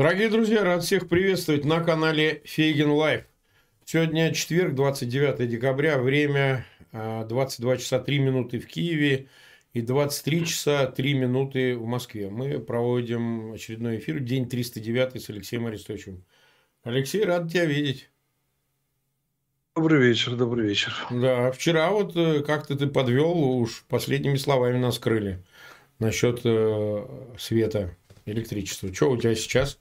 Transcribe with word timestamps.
Дорогие 0.00 0.30
друзья, 0.30 0.64
рад 0.64 0.82
всех 0.82 1.10
приветствовать 1.10 1.66
на 1.66 1.84
канале 1.84 2.40
Фейгин 2.46 2.90
Live. 2.90 3.24
Сегодня 3.84 4.32
четверг, 4.32 4.74
29 4.74 5.46
декабря, 5.46 5.98
время 5.98 6.64
22 6.92 7.70
а, 7.70 7.76
часа 7.76 7.98
3 7.98 8.18
минуты 8.18 8.60
в 8.60 8.66
Киеве 8.66 9.28
и 9.74 9.82
23 9.82 10.46
часа 10.46 10.86
3 10.86 11.12
минуты 11.12 11.76
в 11.76 11.84
Москве. 11.84 12.30
Мы 12.30 12.60
проводим 12.60 13.52
очередной 13.52 13.98
эфир, 13.98 14.20
день 14.20 14.48
309 14.48 15.22
с 15.22 15.28
Алексеем 15.28 15.66
Арестовичем. 15.66 16.24
Алексей, 16.82 17.22
рад 17.22 17.52
тебя 17.52 17.66
видеть. 17.66 18.08
Добрый 19.76 20.00
вечер, 20.00 20.34
добрый 20.34 20.66
вечер. 20.66 20.94
Да, 21.10 21.52
вчера 21.52 21.90
вот 21.90 22.16
э, 22.16 22.42
как-то 22.42 22.74
ты 22.74 22.86
подвел, 22.86 23.36
уж 23.36 23.84
последними 23.86 24.36
словами 24.36 24.78
нас 24.78 24.98
крыли 24.98 25.44
насчет 25.98 26.40
э, 26.44 27.06
света 27.38 27.94
электричество. 28.26 28.92
Что 28.92 29.10
у 29.10 29.16
тебя 29.16 29.34
сейчас? 29.34 29.78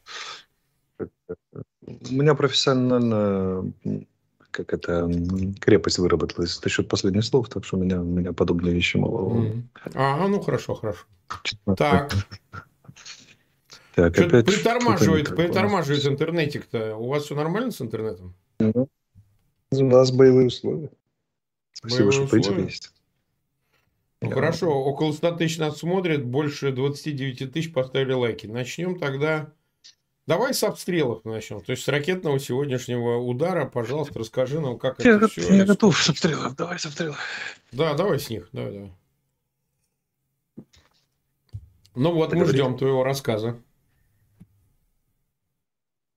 У 1.00 2.14
меня 2.14 2.36
профессионально 2.36 3.72
как 4.52 4.74
это 4.74 5.10
крепость 5.60 6.00
выработалась 6.00 6.60
за 6.60 6.70
счет 6.70 6.88
последних 6.88 7.24
слов, 7.24 7.50
так 7.50 7.66
что 7.66 7.78
у 7.78 7.80
меня, 7.80 8.02
у 8.02 8.06
меня 8.06 8.34
подобные 8.34 8.74
вещи 8.74 8.98
мало. 8.98 9.34
Mm. 9.34 9.64
А, 9.94 10.28
ну 10.28 10.42
хорошо, 10.42 10.74
хорошо. 10.74 11.06
Так. 11.78 12.12
Так, 13.96 14.16
что 14.16 14.26
опять 14.26 14.46
притормаживает, 14.46 15.36
притормаживает 15.36 16.06
интернетик-то. 16.06 16.96
У 16.96 17.08
вас 17.08 17.24
все 17.24 17.36
нормально 17.36 17.72
с 17.72 17.82
интернетом? 17.82 18.34
У 18.60 18.88
нас 19.72 20.12
боевые 20.12 20.48
условия. 20.48 20.90
Спасибо, 21.74 22.10
боевые 22.10 22.28
что 22.28 22.38
условия? 22.38 22.70
Ну, 24.22 24.32
хорошо, 24.32 24.70
около 24.70 25.14
100 25.14 25.32
тысяч 25.38 25.58
нас 25.58 25.78
смотрит, 25.78 26.26
больше 26.26 26.72
29 26.72 27.54
тысяч 27.54 27.72
поставили 27.72 28.14
лайки. 28.14 28.48
Начнем 28.48 29.00
тогда... 29.00 29.54
Давай 30.28 30.54
с 30.54 30.64
обстрелов 30.64 31.26
начнем. 31.26 31.62
То 31.62 31.72
есть 31.72 31.84
с 31.84 31.88
ракетного 31.88 32.38
сегодняшнего 32.40 33.18
удара, 33.18 33.66
пожалуйста, 33.66 34.20
расскажи 34.20 34.60
нам, 34.60 34.78
как 34.78 35.04
я 35.04 35.16
это 35.16 35.28
все... 35.28 35.56
Я 35.56 35.66
готов 35.66 35.98
с 35.98 36.10
обстрелов. 36.10 36.56
Давай 36.56 36.78
с 36.78 36.86
обстрелов. 36.86 37.18
Да, 37.72 37.94
давай 37.96 38.20
с 38.20 38.30
них. 38.30 38.50
Давай, 38.52 38.74
давай. 38.74 38.92
Ну 41.96 42.14
вот, 42.14 42.34
мы 42.34 42.46
ждем 42.46 42.78
твоего 42.78 43.04
рассказа. 43.04 43.60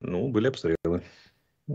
Ну, 0.00 0.28
были 0.28 0.48
обстрелы. 0.48 1.03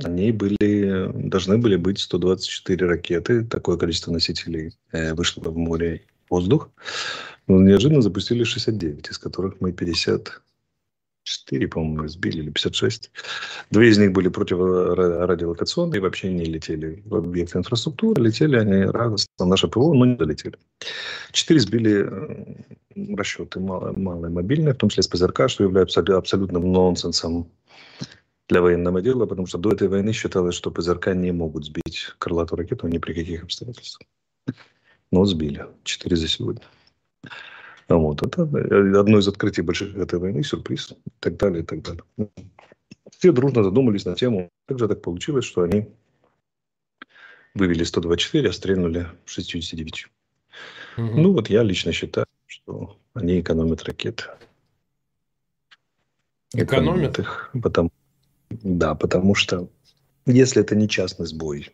Они 0.04 0.32
были, 0.32 1.12
должны 1.28 1.58
были 1.58 1.78
быть 1.78 2.00
124 2.00 2.86
ракеты. 2.86 3.46
Такое 3.46 3.78
количество 3.78 4.12
носителей 4.12 4.78
э, 4.92 5.14
вышло 5.14 5.50
в 5.50 5.58
море 5.58 6.06
воздух. 6.30 6.70
Но 7.48 7.62
неожиданно 7.62 8.02
запустили 8.02 8.44
69, 8.44 9.10
из 9.10 9.18
которых 9.18 9.62
мы 9.62 9.72
54, 9.72 11.68
по-моему, 11.68 12.08
сбили, 12.08 12.40
или 12.40 12.50
56. 12.50 13.12
Две 13.72 13.90
из 13.90 13.98
них 13.98 14.12
были 14.12 14.28
противорадиолокационные, 14.28 16.02
вообще 16.02 16.32
не 16.32 16.44
летели 16.44 17.02
в 17.06 17.16
объект 17.16 17.56
инфраструктуры. 17.56 18.22
Летели 18.22 18.58
они 18.58 18.84
радостно 18.84 19.46
в 19.46 19.48
наше 19.48 19.68
ПВО, 19.70 19.94
но 19.94 20.06
не 20.06 20.16
долетели. 20.16 20.58
Четыре 21.32 21.60
сбили 21.62 22.10
расчеты 23.16 23.60
малые, 23.62 23.98
малые 23.98 24.32
мобильные, 24.32 24.74
в 24.74 24.78
том 24.78 24.90
числе 24.90 25.04
с 25.04 25.08
ПЗРК, 25.08 25.50
что 25.50 25.64
является 25.64 26.02
абсолютным 26.02 26.72
нонсенсом 26.72 27.48
для 28.50 28.62
военного 28.62 29.02
дела, 29.02 29.26
потому 29.26 29.48
что 29.48 29.58
до 29.58 29.72
этой 29.72 29.88
войны 29.88 30.14
считалось, 30.14 30.56
что 30.56 30.72
ПЗРК 30.72 31.08
не 31.14 31.32
могут 31.32 31.66
сбить 31.66 32.10
крылатую 32.18 32.60
ракету 32.60 32.88
ни 32.88 32.98
при 32.98 33.14
каких 33.14 33.44
обстоятельствах 33.44 34.08
но 35.12 35.26
сбили. 35.26 35.66
Четыре 35.84 36.16
за 36.16 36.28
сегодня. 36.28 36.62
Вот 37.90 38.22
это 38.22 38.42
одно 38.44 39.20
из 39.20 39.28
открытий 39.28 39.62
больших 39.62 39.96
этой 39.96 40.20
войны, 40.20 40.44
сюрприз, 40.44 40.92
и 40.92 41.10
так 41.20 41.38
далее, 41.38 41.64
и 41.64 41.66
так 41.66 41.82
далее. 41.82 42.04
Все 43.18 43.32
дружно 43.32 43.64
задумались 43.64 44.06
на 44.06 44.16
тему, 44.16 44.50
как 44.66 44.78
же 44.80 44.88
так 44.88 45.02
получилось, 45.02 45.46
что 45.46 45.62
они 45.62 45.88
вывели 47.54 47.84
124, 47.84 48.50
а 48.50 48.54
стрельнули 48.54 49.08
69. 49.26 50.08
Угу. 50.98 51.06
Ну 51.06 51.34
вот 51.34 51.50
я 51.50 51.64
лично 51.64 51.92
считаю, 51.94 52.28
что 52.46 52.98
они 53.14 53.40
экономят 53.40 53.84
ракеты. 53.84 54.26
Экономят? 56.54 57.20
экономят 57.20 57.20
их, 57.20 57.52
потому, 57.62 57.92
да, 58.50 58.96
потому 58.96 59.36
что 59.36 59.70
если 60.26 60.62
это 60.62 60.76
не 60.76 60.88
частный 60.88 61.26
сбой, 61.26 61.70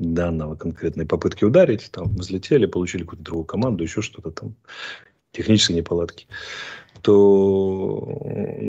данного 0.00 0.56
конкретной 0.56 1.06
попытки 1.06 1.44
ударить, 1.44 1.90
там 1.92 2.16
взлетели, 2.16 2.66
получили 2.66 3.02
какую-то 3.02 3.24
другую 3.24 3.44
команду, 3.44 3.84
еще 3.84 4.00
что-то 4.00 4.30
там, 4.30 4.56
технические 5.32 5.78
неполадки, 5.78 6.26
то 7.02 8.18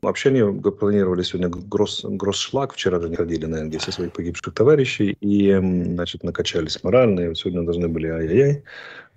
вообще 0.04 0.30
они 0.30 0.62
планировали 0.72 1.24
сегодня 1.24 1.50
гросс, 1.50 2.04
гросс-шлаг, 2.04 2.74
вчера 2.74 3.00
же 3.00 3.10
не 3.10 3.16
ходили 3.16 3.46
на 3.46 3.64
НГ 3.64 3.82
со 3.82 3.92
своих 3.92 4.14
погибших 4.14 4.54
товарищей, 4.54 5.18
и, 5.22 5.54
значит, 5.58 6.24
накачались 6.24 6.84
морально, 6.84 7.22
и 7.22 7.36
сегодня 7.36 7.64
должны 7.64 7.88
были 7.88 8.08
ай-яй-яй, 8.08 8.64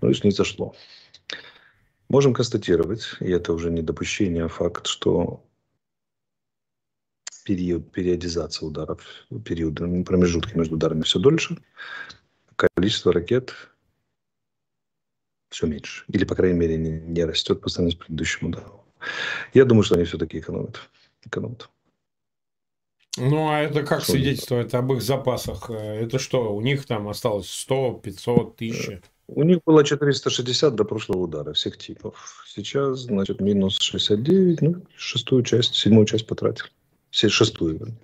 но 0.00 0.08
лишь 0.08 0.24
не 0.24 0.30
зашло. 0.30 0.74
Можем 2.08 2.32
констатировать, 2.32 3.16
и 3.20 3.30
это 3.30 3.52
уже 3.52 3.70
не 3.70 3.82
допущение, 3.82 4.44
а 4.44 4.48
факт, 4.48 4.86
что 4.86 5.42
период 7.44 7.92
периодизации 7.92 8.66
ударов, 8.66 9.00
период 9.44 9.76
промежутки 10.04 10.56
между 10.56 10.74
ударами 10.76 11.02
все 11.02 11.18
дольше, 11.18 11.58
количество 12.56 13.12
ракет 13.12 13.54
все 15.50 15.66
меньше. 15.66 16.04
Или, 16.08 16.24
по 16.24 16.34
крайней 16.34 16.58
мере, 16.58 16.76
не, 16.76 16.90
не 16.90 17.24
растет 17.24 17.60
по 17.60 17.68
сравнению 17.68 18.00
с 18.00 18.04
предыдущим 18.04 18.48
ударом. 18.48 18.80
Я 19.52 19.64
думаю, 19.64 19.84
что 19.84 19.94
они 19.94 20.04
все-таки 20.04 20.40
экономят. 20.40 20.80
экономят. 21.24 21.70
Ну, 23.16 23.48
а 23.48 23.60
это 23.60 23.84
как 23.84 24.02
что 24.02 24.12
свидетельствует 24.12 24.74
об 24.74 24.92
их 24.92 25.02
запасах? 25.02 25.70
Это 25.70 26.18
что, 26.18 26.54
у 26.54 26.60
них 26.60 26.84
там 26.86 27.08
осталось 27.08 27.48
100, 27.48 28.00
500, 28.02 28.54
1000? 28.54 29.02
У 29.28 29.42
них 29.42 29.60
было 29.64 29.84
460 29.84 30.74
до 30.74 30.84
прошлого 30.84 31.22
удара 31.22 31.52
всех 31.52 31.78
типов. 31.78 32.44
Сейчас, 32.48 33.00
значит, 33.00 33.40
минус 33.40 33.78
69, 33.80 34.62
ну, 34.62 34.82
шестую 34.96 35.44
часть, 35.44 35.74
седьмую 35.76 36.06
часть 36.06 36.26
потратил 37.14 37.30
шестую. 37.30 37.96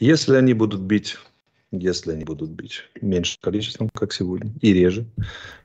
Если 0.00 0.36
они 0.36 0.54
будут 0.54 0.80
бить, 0.80 1.16
если 1.72 2.12
они 2.12 2.24
будут 2.24 2.50
бить 2.50 2.82
меньшим 3.00 3.38
количеством, 3.40 3.88
как 3.90 4.12
сегодня, 4.12 4.52
и 4.60 4.72
реже, 4.72 5.06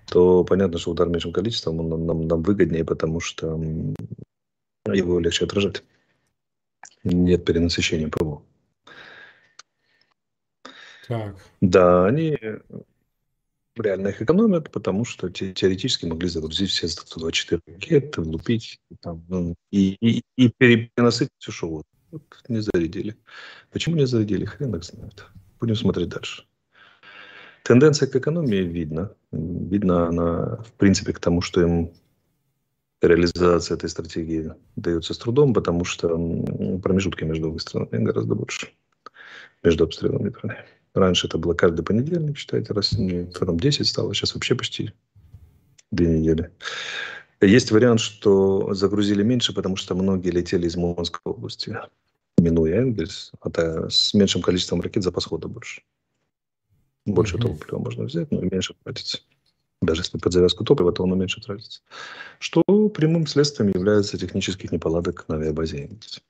то 0.08 0.44
понятно, 0.44 0.78
что 0.78 0.92
удар 0.92 1.10
меньшим 1.10 1.34
количеством 1.34 1.80
он 1.80 1.90
нам, 1.90 2.06
нам, 2.06 2.28
нам 2.28 2.44
выгоднее, 2.44 2.86
потому 2.86 3.20
что 3.20 3.60
его 4.92 5.20
легче 5.20 5.46
отражать. 5.46 5.84
Нет 7.04 7.46
перенасыщения 7.46 8.10
ПВО. 8.10 8.42
Так. 11.08 11.36
Да, 11.62 12.08
они 12.08 12.38
реально 13.76 14.08
их 14.08 14.22
экономят, 14.22 14.72
потому 14.72 15.06
что 15.06 15.30
те, 15.30 15.54
теоретически 15.54 16.06
могли 16.06 16.30
загрузить 16.30 16.72
все 16.72 16.88
124 16.88 17.62
ракеты, 17.68 18.22
влупить 18.22 18.80
там, 19.02 19.24
ну, 19.28 19.56
и, 19.72 19.96
и, 20.02 20.24
и 20.38 20.50
перенасытить 20.50 21.34
все, 21.38 21.52
что 21.52 21.68
угодно. 21.68 21.95
Не 22.48 22.62
зарядили. 22.62 23.16
Почему 23.72 23.96
не 23.96 24.06
зарядили, 24.06 24.46
хрен 24.46 24.76
их 24.76 24.84
знает. 24.84 25.26
Будем 25.60 25.76
смотреть 25.76 26.10
дальше. 26.10 26.44
Тенденция 27.64 28.08
к 28.08 28.16
экономии 28.16 28.64
видно. 28.64 29.12
Видно 29.32 30.08
она, 30.08 30.58
в 30.58 30.72
принципе, 30.74 31.14
к 31.14 31.20
тому, 31.20 31.42
что 31.42 31.62
им 31.62 31.92
реализация 33.02 33.76
этой 33.76 33.90
стратегии 33.90 34.52
дается 34.76 35.14
с 35.14 35.18
трудом, 35.18 35.54
потому 35.54 35.84
что 35.84 36.10
промежутки 36.84 37.24
между 37.24 37.52
выстрелами 37.52 38.04
гораздо 38.04 38.36
больше. 38.36 38.70
Между 39.64 39.86
обстрелами, 39.86 40.32
Раньше 40.94 41.28
это 41.28 41.38
было 41.38 41.54
каждый 41.54 41.84
понедельник, 41.84 42.38
считайте, 42.38 42.72
раз 42.72 42.94
не, 42.94 43.26
потом 43.38 43.60
10 43.60 43.86
стало, 43.86 44.14
сейчас 44.14 44.34
вообще 44.34 44.56
почти 44.56 44.94
две 45.92 46.08
недели. 46.08 46.52
Есть 47.42 47.72
вариант, 47.72 48.00
что 48.00 48.74
загрузили 48.74 49.22
меньше, 49.22 49.54
потому 49.54 49.76
что 49.76 49.94
многие 49.94 50.30
летели 50.30 50.68
из 50.68 50.78
Мурманской 50.78 51.20
области, 51.26 51.78
минуя 52.38 52.82
Энгельс, 52.82 53.32
а 53.42 53.90
с 53.90 54.14
меньшим 54.14 54.42
количеством 54.42 54.82
ракет 54.82 55.04
запас 55.04 55.26
хода 55.26 55.48
больше. 55.48 55.82
Больше 57.06 57.38
mm-hmm. 57.38 57.42
топлива 57.42 57.80
можно 57.80 58.06
взять, 58.06 58.32
но 58.32 58.42
и 58.42 58.50
меньше 58.50 58.76
тратится. 58.84 59.20
Даже 59.82 60.02
если 60.02 60.18
под 60.18 60.34
завязку 60.34 60.64
топлива, 60.64 60.92
то 60.92 61.04
оно 61.04 61.16
меньше 61.16 61.42
тратится. 61.42 61.82
Что 62.40 62.64
прямым 62.90 63.28
следствием 63.28 63.70
является 63.70 64.18
технических 64.18 64.72
неполадок 64.72 65.26
на 65.28 65.36
авиабазе 65.36 65.84
Энгельс. 65.84 66.22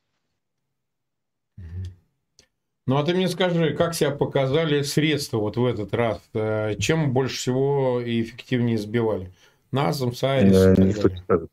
Ну, 2.88 2.98
а 2.98 3.04
ты 3.04 3.16
мне 3.16 3.28
скажи, 3.28 3.74
как 3.74 3.96
себя 3.96 4.12
показали 4.12 4.84
средства 4.84 5.38
вот 5.40 5.58
в 5.58 5.66
этот 5.66 5.94
раз? 5.94 6.22
Э, 6.34 6.76
чем 6.78 7.14
больше 7.14 7.38
всего 7.38 8.00
и 8.00 8.22
эффективнее 8.22 8.78
сбивали? 8.78 9.32
НАСАМ, 9.72 10.14
САИС? 10.14 10.52
Да, 10.54 10.84
никто 10.84 11.10
не 11.10 11.18
скажет. 11.18 11.50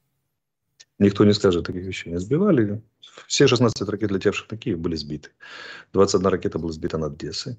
Никто 1.03 1.25
не 1.25 1.35
скажет, 1.35 1.67
таких 1.67 1.85
вещей 1.85 2.13
не 2.13 2.19
сбивали. 2.19 2.81
Все 3.27 3.47
16 3.47 3.89
ракет, 3.89 4.11
летевших 4.11 4.51
на 4.51 4.57
Киев, 4.57 4.79
были 4.79 4.97
сбиты. 4.97 5.31
21 5.93 6.29
ракета 6.29 6.59
была 6.59 6.73
сбита 6.73 6.99
над 6.99 7.13
Одессой. 7.15 7.57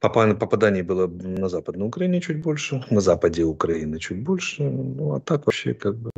Попаданий 0.00 0.82
было 0.82 1.06
на 1.06 1.48
Западной 1.48 1.86
Украине 1.86 2.20
чуть 2.20 2.42
больше, 2.42 2.84
на 2.90 3.00
западе 3.00 3.44
Украины 3.44 3.98
чуть 3.98 4.22
больше. 4.22 4.62
Ну, 4.62 5.14
а 5.14 5.20
так 5.20 5.46
вообще 5.46 5.74
как 5.74 5.96
бы 5.96 6.10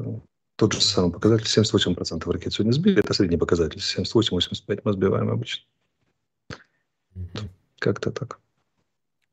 тот 0.57 0.73
же 0.73 0.81
самый 0.81 1.13
показатель, 1.13 1.47
78% 1.47 2.33
ракет 2.33 2.53
сегодня 2.53 2.73
сбили, 2.73 2.99
это 2.99 3.15
средний 3.15 3.39
показатель, 3.39 3.79
78-85 3.79 4.81
мы 4.85 4.93
сбиваем 4.93 5.31
обычно. 5.31 5.65
Как-то 7.79 8.11
так. 8.11 8.41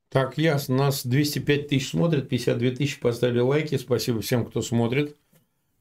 Так, 0.10 0.38
ясно. 0.38 0.76
Нас 0.78 1.06
205 1.06 1.68
тысяч 1.68 1.90
смотрят, 1.90 2.30
52 2.30 2.70
тысячи 2.76 3.02
поставили 3.02 3.40
лайки. 3.40 3.78
Спасибо 3.78 4.22
всем, 4.22 4.46
кто 4.46 4.62
смотрит. 4.62 5.18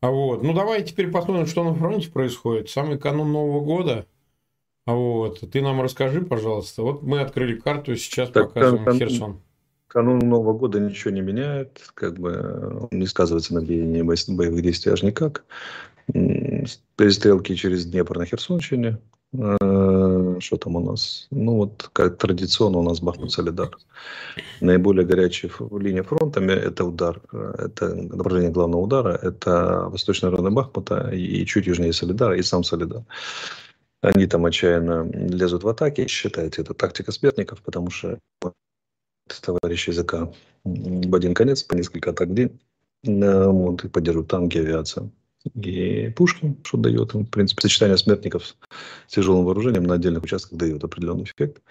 А 0.05 0.11
вот. 0.11 0.43
Ну, 0.43 0.53
давай 0.53 0.83
теперь 0.83 1.11
посмотрим, 1.11 1.47
что 1.47 1.65
на 1.65 1.73
фронте 1.75 2.11
происходит. 2.11 2.69
Самый 2.69 2.99
канун 2.99 3.33
Нового 3.33 3.65
года. 3.65 4.05
А 4.85 4.93
вот. 4.93 5.41
Ты 5.51 5.63
нам 5.63 5.81
расскажи, 5.81 6.21
пожалуйста. 6.21 6.83
Вот 6.83 7.03
мы 7.03 7.21
открыли 7.21 7.59
карту, 7.59 7.97
сейчас 7.97 8.29
так, 8.29 8.53
показываем 8.53 8.85
кан- 8.85 8.99
Херсон. 8.99 9.41
Канун 9.87 10.19
Нового 10.19 10.53
года 10.53 10.79
ничего 10.79 11.11
не 11.11 11.23
меняет, 11.23 11.81
как 11.95 12.19
бы 12.19 12.87
не 12.91 13.07
сказывается 13.07 13.55
на 13.55 13.65
биении 13.65 14.03
боевых 14.03 14.61
действий 14.61 14.93
аж 14.93 15.03
никак. 15.03 15.47
Перестрелки 16.13 17.55
через 17.55 17.87
Днепр 17.87 18.19
на 18.19 18.27
Херсонщине. 18.27 18.99
Э, 19.37 20.37
что 20.41 20.57
там 20.57 20.77
у 20.77 20.81
нас? 20.81 21.27
Ну, 21.31 21.57
вот 21.57 21.91
как 21.93 22.19
традиционно 22.19 22.79
у 22.79 22.83
нас 22.83 23.01
Бахмут 23.01 23.33
Солидар. 23.33 23.77
Наиболее 24.61 25.07
горячая 25.07 25.51
линия 25.79 26.03
фронта– 26.03 26.41
это 26.43 26.85
удар, 26.85 27.21
это 27.33 27.95
направление 27.95 28.51
главного 28.51 28.83
удара, 28.83 29.19
это 29.23 29.89
восточный 29.89 30.31
район 30.31 30.55
Бахмута 30.55 31.11
и 31.11 31.45
чуть 31.47 31.67
южнее 31.67 31.93
Солидара, 31.93 32.37
и 32.37 32.43
сам 32.43 32.63
Солидар. 32.65 33.03
Они 34.03 34.27
там 34.27 34.45
отчаянно 34.45 35.11
лезут 35.13 35.65
в 35.65 35.69
атаки, 35.69 36.07
считайте, 36.07 36.63
это 36.63 36.75
тактика 36.75 37.11
смертников, 37.11 37.63
потому 37.63 37.91
что 37.91 38.19
товарищи 39.41 39.91
языка 39.91 40.31
в 40.65 41.15
один 41.15 41.35
конец, 41.35 41.63
по 41.63 41.75
несколько 41.75 42.11
атак 42.11 42.29
в 42.29 42.35
день, 42.35 42.61
э, 43.05 43.47
вот, 43.49 43.85
и 43.85 43.89
поддерживают 43.89 44.29
танки, 44.29 44.59
авиацию 44.59 45.11
и 45.55 46.11
пушки, 46.11 46.57
что 46.65 46.79
дает 46.79 47.15
в 47.15 47.25
принципе, 47.27 47.63
сочетание 47.63 47.97
смертников 47.97 48.55
с 49.07 49.13
тяжелым 49.13 49.45
вооружением 49.45 49.85
на 49.85 49.95
отдельных 49.95 50.25
участках 50.25 50.59
дает 50.59 50.83
определенный 50.83 51.25
эффект. 51.25 51.63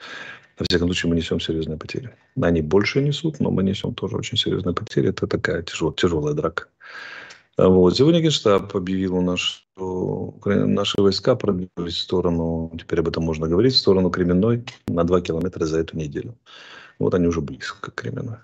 Во 0.59 0.65
всяком 0.69 0.87
случае, 0.87 1.09
мы 1.09 1.15
несем 1.15 1.39
серьезные 1.39 1.77
потери. 1.77 2.11
Они 2.39 2.61
больше 2.61 3.01
несут, 3.01 3.39
но 3.39 3.49
мы 3.49 3.63
несем 3.63 3.95
тоже 3.95 4.17
очень 4.17 4.37
серьезные 4.37 4.75
потери. 4.75 5.09
Это 5.09 5.25
такая 5.25 5.63
тяжелая, 5.63 5.95
тяжелая 5.95 6.35
драка. 6.35 6.67
Вот. 7.57 7.97
Сегодня 7.97 8.21
Генштаб 8.21 8.75
объявил 8.75 9.15
у 9.15 9.21
нас, 9.21 9.39
что 9.39 10.35
наши 10.45 11.01
войска 11.01 11.35
продвинулись 11.35 11.95
в 11.95 12.01
сторону, 12.01 12.71
теперь 12.79 12.99
об 12.99 13.07
этом 13.07 13.23
можно 13.23 13.47
говорить, 13.47 13.73
в 13.73 13.77
сторону 13.77 14.11
Кременной 14.11 14.63
на 14.87 15.03
2 15.03 15.21
километра 15.21 15.65
за 15.65 15.79
эту 15.79 15.97
неделю. 15.97 16.37
Вот 16.99 17.15
они 17.15 17.27
уже 17.27 17.41
близко 17.41 17.91
к 17.91 17.95
Кременной 17.95 18.37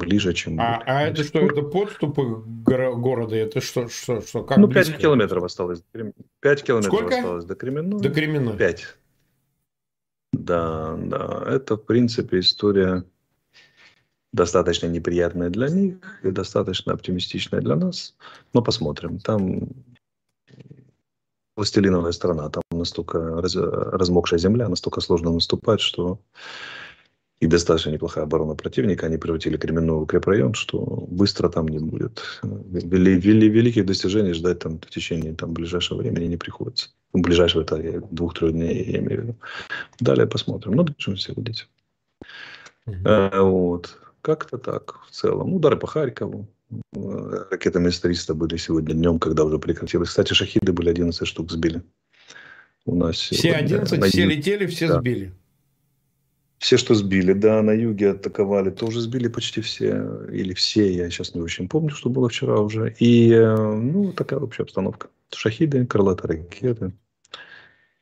ближе, 0.00 0.32
чем... 0.32 0.60
А, 0.60 0.82
а 0.86 1.02
это 1.02 1.22
что, 1.22 1.38
это 1.38 1.62
подступы 1.62 2.42
города? 2.44 3.36
Это 3.36 3.60
что, 3.60 3.88
что, 3.88 4.20
что 4.22 4.42
как 4.42 4.58
Ну, 4.58 4.66
5 4.66 4.86
близко? 4.86 5.02
километров 5.02 5.44
осталось. 5.44 5.82
5 6.40 6.62
километров 6.62 6.94
Сколько? 6.94 7.16
осталось 7.16 7.44
до 7.44 7.54
Кременной. 7.54 8.00
До 8.00 8.10
Кременной. 8.10 8.56
5. 8.56 8.96
Да, 10.32 10.96
да. 10.96 11.44
Это, 11.46 11.76
в 11.76 11.84
принципе, 11.84 12.40
история 12.40 13.04
достаточно 14.32 14.86
неприятная 14.86 15.50
для 15.50 15.68
них 15.68 15.96
и 16.22 16.30
достаточно 16.30 16.92
оптимистичная 16.92 17.60
для 17.60 17.76
нас. 17.76 18.16
Но 18.52 18.62
посмотрим. 18.62 19.18
Там 19.18 19.68
властелиновая 21.56 22.12
страна, 22.12 22.48
там 22.48 22.62
настолько 22.70 23.40
раз, 23.42 23.54
размокшая 23.54 24.38
земля, 24.38 24.68
настолько 24.68 25.00
сложно 25.00 25.30
наступать, 25.30 25.80
что 25.80 26.20
и 27.40 27.46
достаточно 27.46 27.90
неплохая 27.90 28.24
оборона 28.24 28.54
противника. 28.54 29.06
Они 29.06 29.16
превратили 29.16 29.56
Кременную 29.56 29.98
в 29.98 30.02
укрепрайон, 30.02 30.52
что 30.54 30.78
быстро 31.08 31.48
там 31.48 31.68
не 31.68 31.78
будет. 31.78 32.22
Вели, 32.42 33.18
вели, 33.18 33.48
великих 33.48 33.86
достижений 33.86 34.34
ждать 34.34 34.58
там 34.58 34.78
в 34.78 34.90
течение 34.90 35.34
там, 35.34 35.54
ближайшего 35.54 35.98
времени 35.98 36.26
не 36.26 36.36
приходится. 36.36 36.90
Ну, 37.14 37.22
ближайшего 37.22 37.62
это 37.62 38.02
двух-трех 38.10 38.52
дней, 38.52 38.84
я 38.84 38.98
имею 38.98 39.20
в 39.20 39.24
виду. 39.24 39.36
Далее 40.00 40.26
посмотрим. 40.26 40.72
Ну, 40.72 40.84
будем 40.84 41.16
все 41.16 41.32
видеть. 41.34 41.66
Mm-hmm. 42.86 43.02
А, 43.06 43.42
вот. 43.42 43.96
Как-то 44.20 44.58
так 44.58 45.00
в 45.08 45.10
целом. 45.10 45.54
Удары 45.54 45.78
по 45.78 45.86
Харькову. 45.86 46.46
Ракетами 46.92 47.88
С-300 47.88 48.34
были 48.34 48.58
сегодня 48.58 48.92
днем, 48.92 49.18
когда 49.18 49.44
уже 49.44 49.58
прекратилось. 49.58 50.10
Кстати, 50.10 50.34
шахиды 50.34 50.72
были 50.72 50.90
11 50.90 51.26
штук 51.26 51.50
сбили. 51.50 51.82
У 52.84 52.94
нас 52.94 53.16
все 53.16 53.52
11, 53.52 53.98
на... 53.98 54.06
все 54.08 54.26
летели, 54.26 54.66
все 54.66 54.88
да. 54.88 55.00
сбили. 55.00 55.32
Все, 56.60 56.76
что 56.76 56.94
сбили, 56.94 57.32
да, 57.32 57.62
на 57.62 57.70
юге 57.70 58.10
атаковали, 58.10 58.68
тоже 58.68 59.00
сбили 59.00 59.28
почти 59.28 59.62
все, 59.62 60.26
или 60.30 60.52
все, 60.52 60.92
я 60.92 61.08
сейчас 61.08 61.34
не 61.34 61.40
очень 61.40 61.70
помню, 61.70 61.88
что 61.88 62.10
было 62.10 62.28
вчера 62.28 62.60
уже. 62.60 62.94
И, 62.98 63.32
э, 63.32 63.74
ну, 63.74 64.12
такая 64.12 64.40
общая 64.40 64.64
обстановка. 64.64 65.08
Шахиды, 65.34 65.86
крылатые 65.86 66.42
ракеты, 66.42 66.92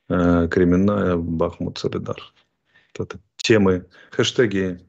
э, 0.09 0.49
Кременная, 0.51 1.17
Бахмут, 1.17 1.79
Солидар. 1.79 2.21
Это 2.99 3.21
темы, 3.37 3.87
хэштеги 4.11 4.81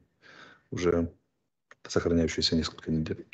уже 0.72 1.12
сохраняющиеся 1.86 2.56
несколько 2.56 2.90
недель. 2.90 3.24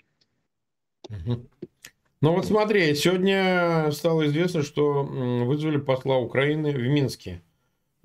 Ну 1.09 2.33
вот 2.33 2.44
смотри, 2.44 2.94
сегодня 2.94 3.91
стало 3.91 4.27
известно, 4.27 4.62
что 4.62 5.03
вызвали 5.03 5.79
посла 5.79 6.19
Украины 6.19 6.73
в 6.73 6.88
Минске. 6.88 7.41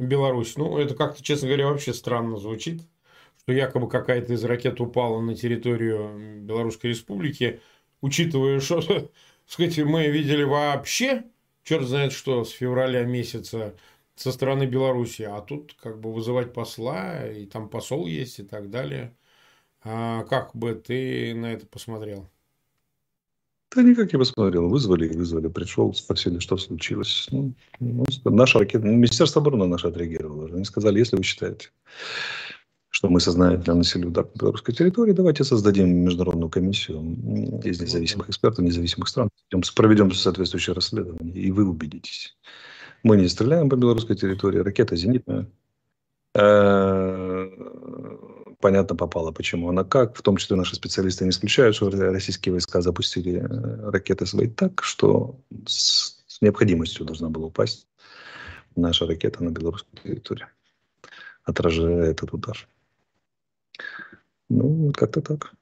Беларусь. 0.07 0.57
Ну, 0.57 0.77
это 0.77 0.95
как-то, 0.95 1.23
честно 1.23 1.47
говоря, 1.47 1.67
вообще 1.67 1.93
странно 1.93 2.37
звучит, 2.37 2.81
что 3.39 3.53
якобы 3.53 3.89
какая-то 3.89 4.33
из 4.33 4.43
ракет 4.43 4.81
упала 4.81 5.21
на 5.21 5.35
территорию 5.35 6.41
Белорусской 6.41 6.91
Республики, 6.91 7.61
учитывая, 8.01 8.59
что, 8.59 8.81
сказать, 9.45 9.77
мы 9.79 10.07
видели 10.07 10.43
вообще, 10.43 11.23
черт 11.63 11.85
знает 11.87 12.13
что, 12.13 12.43
с 12.43 12.51
февраля 12.51 13.03
месяца 13.03 13.75
со 14.15 14.31
стороны 14.31 14.65
Беларуси, 14.65 15.23
а 15.23 15.41
тут 15.41 15.73
как 15.75 15.99
бы 15.99 16.13
вызывать 16.13 16.53
посла, 16.53 17.27
и 17.27 17.45
там 17.45 17.69
посол 17.69 18.07
есть 18.07 18.39
и 18.39 18.43
так 18.43 18.69
далее. 18.69 19.15
А 19.83 20.23
как 20.25 20.55
бы 20.55 20.75
ты 20.75 21.33
на 21.35 21.53
это 21.53 21.65
посмотрел? 21.65 22.29
Да 23.75 23.83
никак 23.83 24.11
не 24.11 24.19
посмотрел. 24.19 24.67
Вызвали 24.67 25.07
и 25.07 25.15
вызвали. 25.15 25.47
Пришел, 25.47 25.93
спросили, 25.93 26.39
что 26.39 26.57
случилось. 26.57 27.27
Ну, 27.31 27.53
ну, 27.79 28.05
наша 28.25 28.59
ракета, 28.59 28.85
ну, 28.85 28.93
Министерство 28.93 29.41
обороны 29.41 29.65
наше 29.65 29.87
отреагировало. 29.87 30.49
Они 30.53 30.65
сказали, 30.65 30.99
если 30.99 31.15
вы 31.15 31.23
считаете, 31.23 31.69
что 32.89 33.07
мы 33.09 33.21
сознательно 33.21 33.63
наносили 33.67 34.05
удар 34.05 34.25
по 34.25 34.37
белорусской 34.37 34.75
территории, 34.75 35.13
давайте 35.13 35.45
создадим 35.45 35.89
международную 36.03 36.49
комиссию 36.49 37.01
из 37.63 37.79
независимых 37.81 38.29
экспертов, 38.29 38.65
независимых 38.65 39.07
стран, 39.07 39.29
проведем 39.75 40.11
соответствующее 40.11 40.75
расследование, 40.75 41.33
и 41.33 41.51
вы 41.51 41.67
убедитесь. 41.67 42.35
Мы 43.03 43.17
не 43.17 43.27
стреляем 43.29 43.69
по 43.69 43.75
белорусской 43.75 44.15
территории, 44.15 44.59
ракета 44.59 44.95
зенитная. 44.97 45.47
Э, 48.61 48.71
понятно 48.71 48.95
попало, 48.95 49.31
почему 49.31 49.69
она 49.69 49.83
как. 49.83 50.15
В 50.15 50.21
том 50.21 50.37
числе 50.37 50.55
наши 50.55 50.75
специалисты 50.75 51.25
не 51.25 51.31
исключают, 51.31 51.75
что 51.75 51.89
российские 51.89 52.53
войска 52.53 52.81
запустили 52.81 53.41
э, 53.41 53.89
ракеты 53.91 54.25
свои 54.25 54.47
так, 54.47 54.83
что 54.83 55.35
с, 55.65 56.23
необходимостью 56.41 57.05
должна 57.05 57.29
была 57.29 57.47
упасть 57.47 57.87
наша 58.75 59.05
ракета 59.05 59.43
на 59.43 59.49
белорусскую 59.49 60.01
территорию, 60.03 60.47
отражая 61.43 62.11
этот 62.11 62.33
удар. 62.33 62.67
Ну, 64.49 64.91
как-то 64.93 65.21
так. 65.21 65.53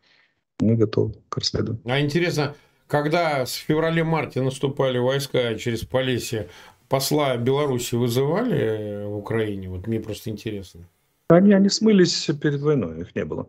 Мы 0.60 0.76
готовы 0.76 1.14
к 1.30 1.38
расследованию. 1.38 1.82
А 1.86 2.00
интересно, 2.00 2.56
когда 2.88 3.46
с 3.46 3.54
февраля-марте 3.54 4.42
наступали 4.42 4.98
войска 4.98 5.56
через 5.56 5.86
Полесье, 5.86 6.50
посла 6.88 7.38
Беларуси 7.38 7.96
вызывали 7.96 9.06
в 9.06 9.16
Украине? 9.16 9.70
Вот 9.70 9.88
мне 9.88 10.00
просто 10.00 10.30
интересно. 10.30 10.88
Они, 11.30 11.54
они 11.54 11.70
смылись 11.70 12.26
перед 12.42 12.60
войной, 12.60 13.02
их 13.02 13.16
не 13.16 13.24
было. 13.24 13.48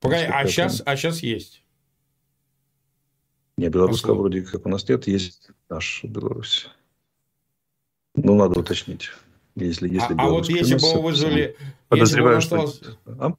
Погоди, 0.00 0.24
а 0.24 0.46
сейчас, 0.46 0.82
а 0.84 0.96
сейчас 0.96 1.22
есть? 1.22 1.62
Не, 3.58 3.68
белорусского 3.68 4.14
вроде 4.14 4.42
как 4.42 4.64
у 4.66 4.68
нас 4.68 4.88
нет, 4.88 5.06
есть 5.06 5.50
наш 5.68 6.02
Беларусь. 6.02 6.68
Ну, 8.14 8.34
надо 8.34 8.60
уточнить. 8.60 9.10
Если, 9.54 9.88
если 9.88 10.14
а, 10.14 10.26
а 10.26 10.30
вот 10.30 10.48
если 10.48 10.76
бы 10.76 10.86
его 10.86 11.02
вызвали... 11.02 11.56
Подозреваю, 11.88 12.36
если 12.36 12.54
бы 12.54 12.60
он 12.60 12.64
остался... 12.66 12.98
А? 13.06 13.34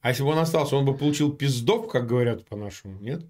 а 0.00 0.08
если 0.08 0.22
бы 0.22 0.28
он 0.30 0.38
остался, 0.38 0.76
он 0.76 0.84
бы 0.84 0.96
получил 0.96 1.32
пиздов, 1.32 1.88
как 1.88 2.06
говорят 2.06 2.44
по-нашему, 2.46 2.98
нет? 3.00 3.22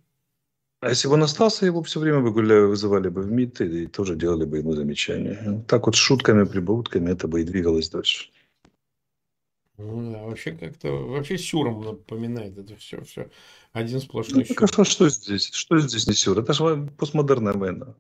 А 0.81 0.89
если 0.89 1.07
бы 1.07 1.15
он 1.15 1.23
остался, 1.23 1.67
его 1.67 1.83
все 1.83 2.01
время 2.01 2.21
выгуляли, 2.21 2.65
вызывали 2.65 3.09
бы 3.09 3.23
в 3.23 3.31
МИД 3.31 3.61
и 3.61 3.87
тоже 3.87 4.17
делали 4.17 4.45
бы 4.45 4.59
ему 4.59 4.73
замечания. 4.73 5.65
Так 5.69 5.87
вот 5.87 5.97
с 5.97 5.99
шутками, 5.99 6.45
прибаутками 6.45 7.11
это 7.11 7.29
бы 7.29 7.43
и 7.43 7.45
двигалось 7.45 7.91
дальше. 7.91 8.31
Ну 9.76 10.12
да, 10.12 10.23
вообще 10.23 10.52
как-то 10.52 10.93
вообще 10.93 11.37
сюром 11.37 11.83
напоминает 11.83 12.57
это 12.57 12.76
все, 12.76 13.02
все 13.02 13.28
один 13.73 14.00
сплошной 14.00 14.47
ну, 14.49 14.54
сюр. 14.54 14.69
А 14.76 14.85
что 14.85 15.09
здесь? 15.09 15.50
Что 15.52 15.78
здесь 15.78 16.07
не 16.07 16.14
сюр? 16.14 16.38
Это 16.38 16.52
же 16.52 16.88
постмодерная 16.97 17.54
война. 17.54 17.95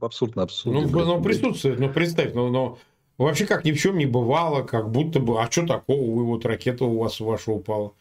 Абсурдно 0.00 0.42
абсурдно. 0.42 0.82
Ну, 0.82 1.04
ну 1.04 1.22
присутствует, 1.22 1.78
ну 1.78 1.92
представь, 1.92 2.34
ну, 2.34 2.50
но 2.50 2.78
вообще 3.18 3.46
как 3.46 3.64
ни 3.64 3.72
в 3.72 3.78
чем 3.78 3.98
не 3.98 4.06
бывало, 4.06 4.62
как 4.62 4.90
будто 4.90 5.20
бы, 5.20 5.40
а 5.42 5.50
что 5.50 5.66
такого, 5.66 6.10
вы 6.10 6.24
вот 6.24 6.44
ракета 6.46 6.84
у 6.84 6.98
вас 6.98 7.20
ваша 7.20 7.50
упала. 7.50 7.92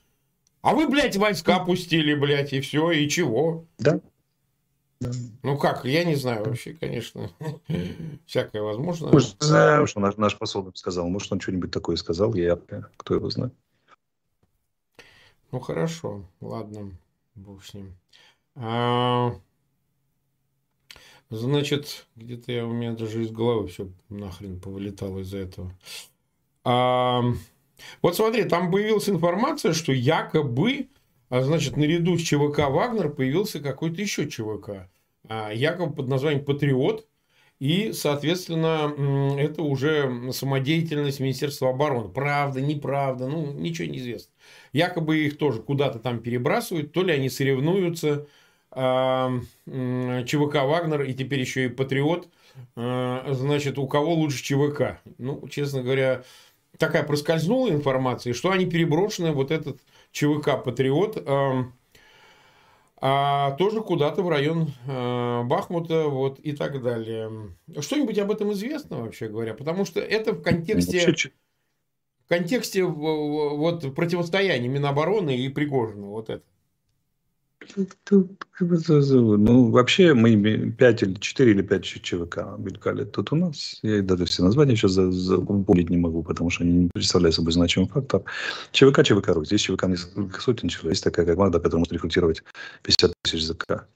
А 0.61 0.73
вы, 0.73 0.87
блядь, 0.87 1.17
войска 1.17 1.59
пустили, 1.59 2.13
блядь, 2.13 2.53
и 2.53 2.61
все, 2.61 2.91
и 2.91 3.09
чего? 3.09 3.65
Да. 3.79 3.99
Ну 5.43 5.57
как, 5.57 5.85
я 5.85 6.03
не 6.03 6.15
знаю 6.15 6.45
вообще, 6.45 6.73
конечно. 6.73 7.29
Всякое 8.25 8.61
возможно. 8.61 9.11
Может, 9.11 9.41
знаю, 9.41 9.87
что 9.87 9.99
наш, 9.99 10.17
наш 10.17 10.37
посол 10.37 10.71
сказал. 10.75 11.07
Может, 11.07 11.31
он 11.31 11.39
что-нибудь 11.39 11.71
такое 11.71 11.95
сказал, 11.95 12.33
яркое. 12.33 12.89
Кто 12.97 13.15
его 13.15 13.29
знает. 13.29 13.53
Ну 15.51 15.59
хорошо, 15.59 16.25
ладно, 16.41 16.91
бог 17.35 17.63
с 17.63 17.75
ним. 17.75 17.95
А, 18.55 19.35
значит, 21.29 22.07
где-то 22.15 22.51
я, 22.51 22.65
у 22.65 22.71
меня 22.71 22.93
даже 22.93 23.21
из 23.21 23.29
головы 23.29 23.67
все 23.67 23.87
нахрен 24.09 24.59
повылетало 24.59 25.19
из-за 25.19 25.37
этого. 25.37 25.71
А, 26.63 27.21
вот 28.01 28.15
смотри, 28.15 28.45
там 28.45 28.71
появилась 28.71 29.09
информация, 29.09 29.73
что 29.73 29.91
якобы, 29.91 30.87
а, 31.29 31.43
значит, 31.43 31.77
наряду 31.77 32.17
с 32.17 32.21
ЧВК 32.21 32.69
«Вагнер» 32.69 33.09
появился 33.09 33.59
какой-то 33.59 34.01
еще 34.01 34.29
ЧВК. 34.29 34.89
А, 35.27 35.51
якобы 35.51 35.93
под 35.95 36.07
названием 36.07 36.43
«Патриот». 36.45 37.07
И, 37.59 37.93
соответственно, 37.93 39.37
это 39.39 39.61
уже 39.61 40.31
самодеятельность 40.33 41.21
Министерства 41.21 41.69
обороны. 41.69 42.09
Правда, 42.09 42.59
неправда, 42.59 43.27
ну, 43.27 43.53
ничего 43.53 43.87
не 43.87 43.99
известно. 43.99 44.33
Якобы 44.73 45.19
их 45.19 45.37
тоже 45.37 45.61
куда-то 45.61 45.99
там 45.99 46.19
перебрасывают, 46.19 46.91
то 46.91 47.03
ли 47.03 47.13
они 47.13 47.29
соревнуются, 47.29 48.27
ЧВК 48.71 50.55
«Вагнер» 50.63 51.03
и 51.03 51.13
теперь 51.13 51.39
еще 51.39 51.65
и 51.65 51.69
«Патриот». 51.69 52.27
А, 52.75 53.31
значит, 53.31 53.77
у 53.77 53.87
кого 53.87 54.13
лучше 54.15 54.43
ЧВК? 54.43 54.99
Ну, 55.17 55.47
честно 55.47 55.83
говоря, 55.83 56.23
такая 56.77 57.03
проскользнула 57.03 57.69
информация, 57.69 58.33
что 58.33 58.51
они 58.51 58.65
переброшены, 58.65 59.31
вот 59.31 59.51
этот 59.51 59.79
ЧВК 60.11 60.61
«Патриот», 60.61 61.23
а 63.05 63.51
тоже 63.57 63.81
куда-то 63.81 64.23
в 64.23 64.29
район 64.29 64.71
э, 64.87 65.43
Бахмута 65.43 66.07
вот, 66.07 66.39
и 66.39 66.53
так 66.53 66.81
далее. 66.81 67.53
Что-нибудь 67.77 68.17
об 68.17 68.31
этом 68.31 68.53
известно, 68.53 69.01
вообще 69.01 69.27
говоря? 69.27 69.53
Потому 69.53 69.83
что 69.83 69.99
это 69.99 70.31
в 70.31 70.41
контексте, 70.41 71.13
в 72.23 72.29
контексте 72.29 72.85
вот, 72.85 73.93
противостояния 73.93 74.69
Минобороны 74.69 75.35
и 75.35 75.49
Пригожина. 75.49 76.07
Вот 76.07 76.29
это. 76.29 76.45
Ну, 78.59 79.69
вообще 79.71 80.13
мы 80.13 80.71
5 80.71 81.03
или 81.03 81.13
4 81.15 81.51
или 81.51 81.61
5 81.61 81.83
ЧВК 81.83 82.37
мелькали 82.57 83.05
тут 83.05 83.31
у 83.31 83.35
нас. 83.35 83.79
Я 83.81 84.01
даже 84.01 84.25
все 84.25 84.43
названия 84.43 84.75
сейчас 84.75 84.91
запомнить 84.91 85.89
не 85.89 85.97
могу, 85.97 86.23
потому 86.23 86.49
что 86.49 86.63
они 86.63 86.73
не 86.73 86.89
представляют 86.93 87.35
собой 87.35 87.53
значимый 87.53 87.89
фактор. 87.89 88.23
ЧВК, 88.71 89.03
ЧВК 89.03 89.29
Русь. 89.29 89.47
Здесь 89.47 89.61
ЧВК 89.61 89.85
несколько 89.87 90.41
сотен 90.41 90.69
человек. 90.69 90.91
Есть 90.91 91.03
такая 91.03 91.25
команда, 91.25 91.59
которая 91.59 91.79
может 91.79 91.93
рекрутировать 91.93 92.43
50 92.83 93.13
тысяч 93.21 93.43
ЗК. 93.45 93.87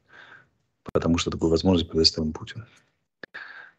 Потому 0.93 1.17
что 1.17 1.31
такую 1.31 1.51
возможность 1.51 1.89
предоставил 1.89 2.31
Путин. 2.31 2.65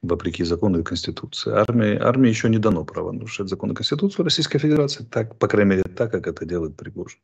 Вопреки 0.02 0.45
закону 0.45 0.80
и 0.80 0.85
Конституции. 0.85 1.50
Армии, 1.50 1.97
армии 1.97 2.28
еще 2.28 2.49
не 2.49 2.59
дано 2.59 2.85
право 2.85 3.11
нарушать 3.11 3.49
закон 3.49 3.73
и 3.73 3.75
Конституцию 3.75 4.25
Российской 4.25 4.59
Федерации. 4.59 5.04
Так, 5.04 5.37
по 5.38 5.49
крайней 5.49 5.71
мере, 5.71 5.83
так, 5.83 6.12
как 6.12 6.26
это 6.26 6.45
делает 6.45 6.76
Пригожин. 6.76 7.18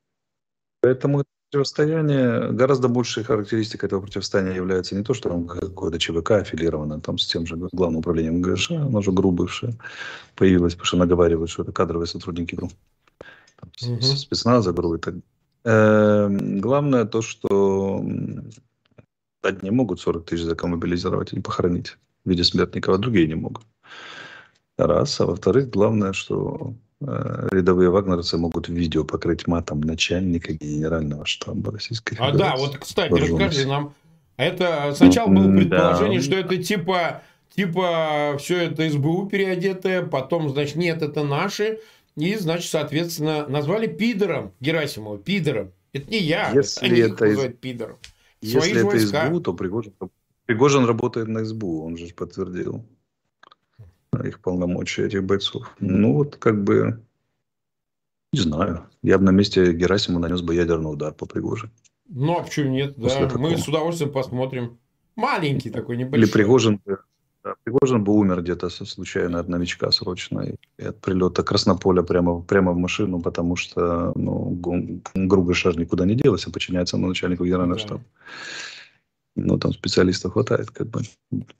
Поэтому 0.80 1.24
противостояние, 1.54 2.50
гораздо 2.50 2.88
большей 2.88 3.22
характеристикой 3.22 3.86
этого 3.86 4.00
противостояния 4.00 4.56
является 4.56 4.96
не 4.96 5.04
то, 5.04 5.14
что 5.14 5.28
там 5.28 5.46
какое-то 5.46 5.98
ЧВК 6.00 6.32
аффилировано 6.32 7.00
там 7.00 7.16
с 7.16 7.26
тем 7.26 7.46
же 7.46 7.56
главным 7.72 8.00
управлением 8.00 8.42
ГШ, 8.42 8.72
оно 8.72 9.02
же 9.02 9.12
ГРУ 9.12 9.30
бывшее 9.30 9.74
появилось, 10.34 10.74
потому 10.74 10.86
что 10.86 10.96
наговаривают, 10.96 11.50
что 11.50 11.62
это 11.62 11.70
кадровые 11.70 12.08
сотрудники 12.08 12.56
ГРУ. 12.56 12.70
Там, 13.60 13.92
угу. 13.92 14.02
Спецназа 14.02 14.72
ГРУ 14.72 14.94
и 14.94 14.98
так 14.98 15.14
э, 15.64 16.28
Главное 16.60 17.04
то, 17.04 17.22
что 17.22 18.04
одни 19.42 19.70
могут 19.70 20.00
40 20.00 20.24
тысяч 20.24 20.42
закоммобилизировать 20.42 21.32
и 21.34 21.40
похоронить 21.40 21.96
в 22.24 22.30
виде 22.30 22.42
смертников, 22.42 22.94
а 22.96 22.98
другие 22.98 23.28
не 23.28 23.36
могут. 23.36 23.62
Раз. 24.76 25.20
А 25.20 25.26
во-вторых, 25.26 25.70
главное, 25.70 26.12
что 26.12 26.74
рядовые 27.06 27.90
вагнерцы 27.90 28.36
могут 28.38 28.68
видео 28.68 29.04
покрыть 29.04 29.46
матом 29.46 29.80
начальника 29.80 30.52
генерального 30.52 31.26
штаба 31.26 31.72
Российской 31.72 32.16
Федерации. 32.16 32.36
А 32.36 32.38
да, 32.38 32.56
вот, 32.56 32.78
кстати, 32.78 33.12
расскажи 33.12 33.66
нам. 33.66 33.94
Это 34.36 34.92
сначала 34.96 35.28
было 35.28 35.50
предположение, 35.56 36.18
да. 36.18 36.24
что 36.24 36.36
это 36.36 36.56
типа, 36.56 37.22
типа 37.54 38.36
все 38.38 38.64
это 38.64 38.88
СБУ 38.90 39.26
переодетое, 39.26 40.02
потом, 40.02 40.50
значит, 40.50 40.76
нет, 40.76 41.02
это 41.02 41.22
наши. 41.22 41.78
И, 42.16 42.34
значит, 42.36 42.70
соответственно, 42.70 43.46
назвали 43.48 43.86
пидором 43.86 44.52
Герасимова, 44.60 45.18
пидором. 45.18 45.72
Это 45.92 46.10
не 46.10 46.18
я, 46.18 46.50
Если 46.52 46.86
они 46.86 47.00
это 47.00 47.24
называют 47.24 47.54
из... 47.54 47.58
пидором. 47.58 47.96
Если 48.40 48.58
Свои 48.58 48.72
это 48.72 48.86
войска. 48.86 49.26
СБУ, 49.26 49.40
то 49.40 49.54
Пригожин, 49.54 49.92
Пригожин 50.46 50.84
работает 50.84 51.28
на 51.28 51.44
СБУ, 51.44 51.84
он 51.84 51.96
же 51.96 52.12
подтвердил 52.14 52.84
их 54.22 54.40
полномочия, 54.40 55.06
этих 55.06 55.24
бойцов. 55.24 55.74
Ну, 55.80 56.14
вот 56.14 56.36
как 56.36 56.62
бы, 56.62 57.02
не 58.32 58.40
знаю. 58.40 58.86
Я 59.02 59.18
бы 59.18 59.24
на 59.24 59.30
месте 59.30 59.72
Герасима 59.72 60.20
нанес 60.20 60.40
бы 60.40 60.54
ядерный 60.54 60.92
удар 60.92 61.12
по 61.12 61.26
Пригожину. 61.26 61.72
Ну, 62.08 62.38
а 62.38 62.42
почему 62.42 62.70
нет? 62.70 62.94
Да, 62.96 63.08
такого. 63.08 63.38
мы 63.38 63.56
с 63.56 63.66
удовольствием 63.66 64.12
посмотрим. 64.12 64.78
Маленький 65.16 65.70
такой, 65.70 65.96
небольшой. 65.96 66.18
Или 66.18 66.30
Пригожин, 66.32 66.80
да, 67.44 67.54
Пригожин 67.62 68.02
бы 68.02 68.14
умер 68.14 68.42
где-то 68.42 68.70
случайно 68.70 69.38
от 69.38 69.48
новичка 69.48 69.90
срочно 69.92 70.46
и 70.78 70.82
от 70.82 71.00
прилета 71.00 71.42
Краснополя 71.42 72.02
прямо, 72.02 72.40
прямо 72.40 72.72
в 72.72 72.76
машину, 72.76 73.20
потому 73.20 73.54
что 73.54 74.12
ну, 74.16 74.58
грубый 75.14 75.54
шар 75.54 75.78
никуда 75.78 76.06
не 76.06 76.14
делась, 76.14 76.46
а 76.46 76.50
подчиняется 76.50 76.96
на 76.96 77.08
начальнику 77.08 77.44
генерального 77.44 77.78
да. 77.78 77.86
штаба. 77.86 78.04
Ну, 79.36 79.58
там 79.58 79.72
специалистов 79.72 80.32
хватает, 80.32 80.70
как 80.70 80.88
бы, 80.88 81.00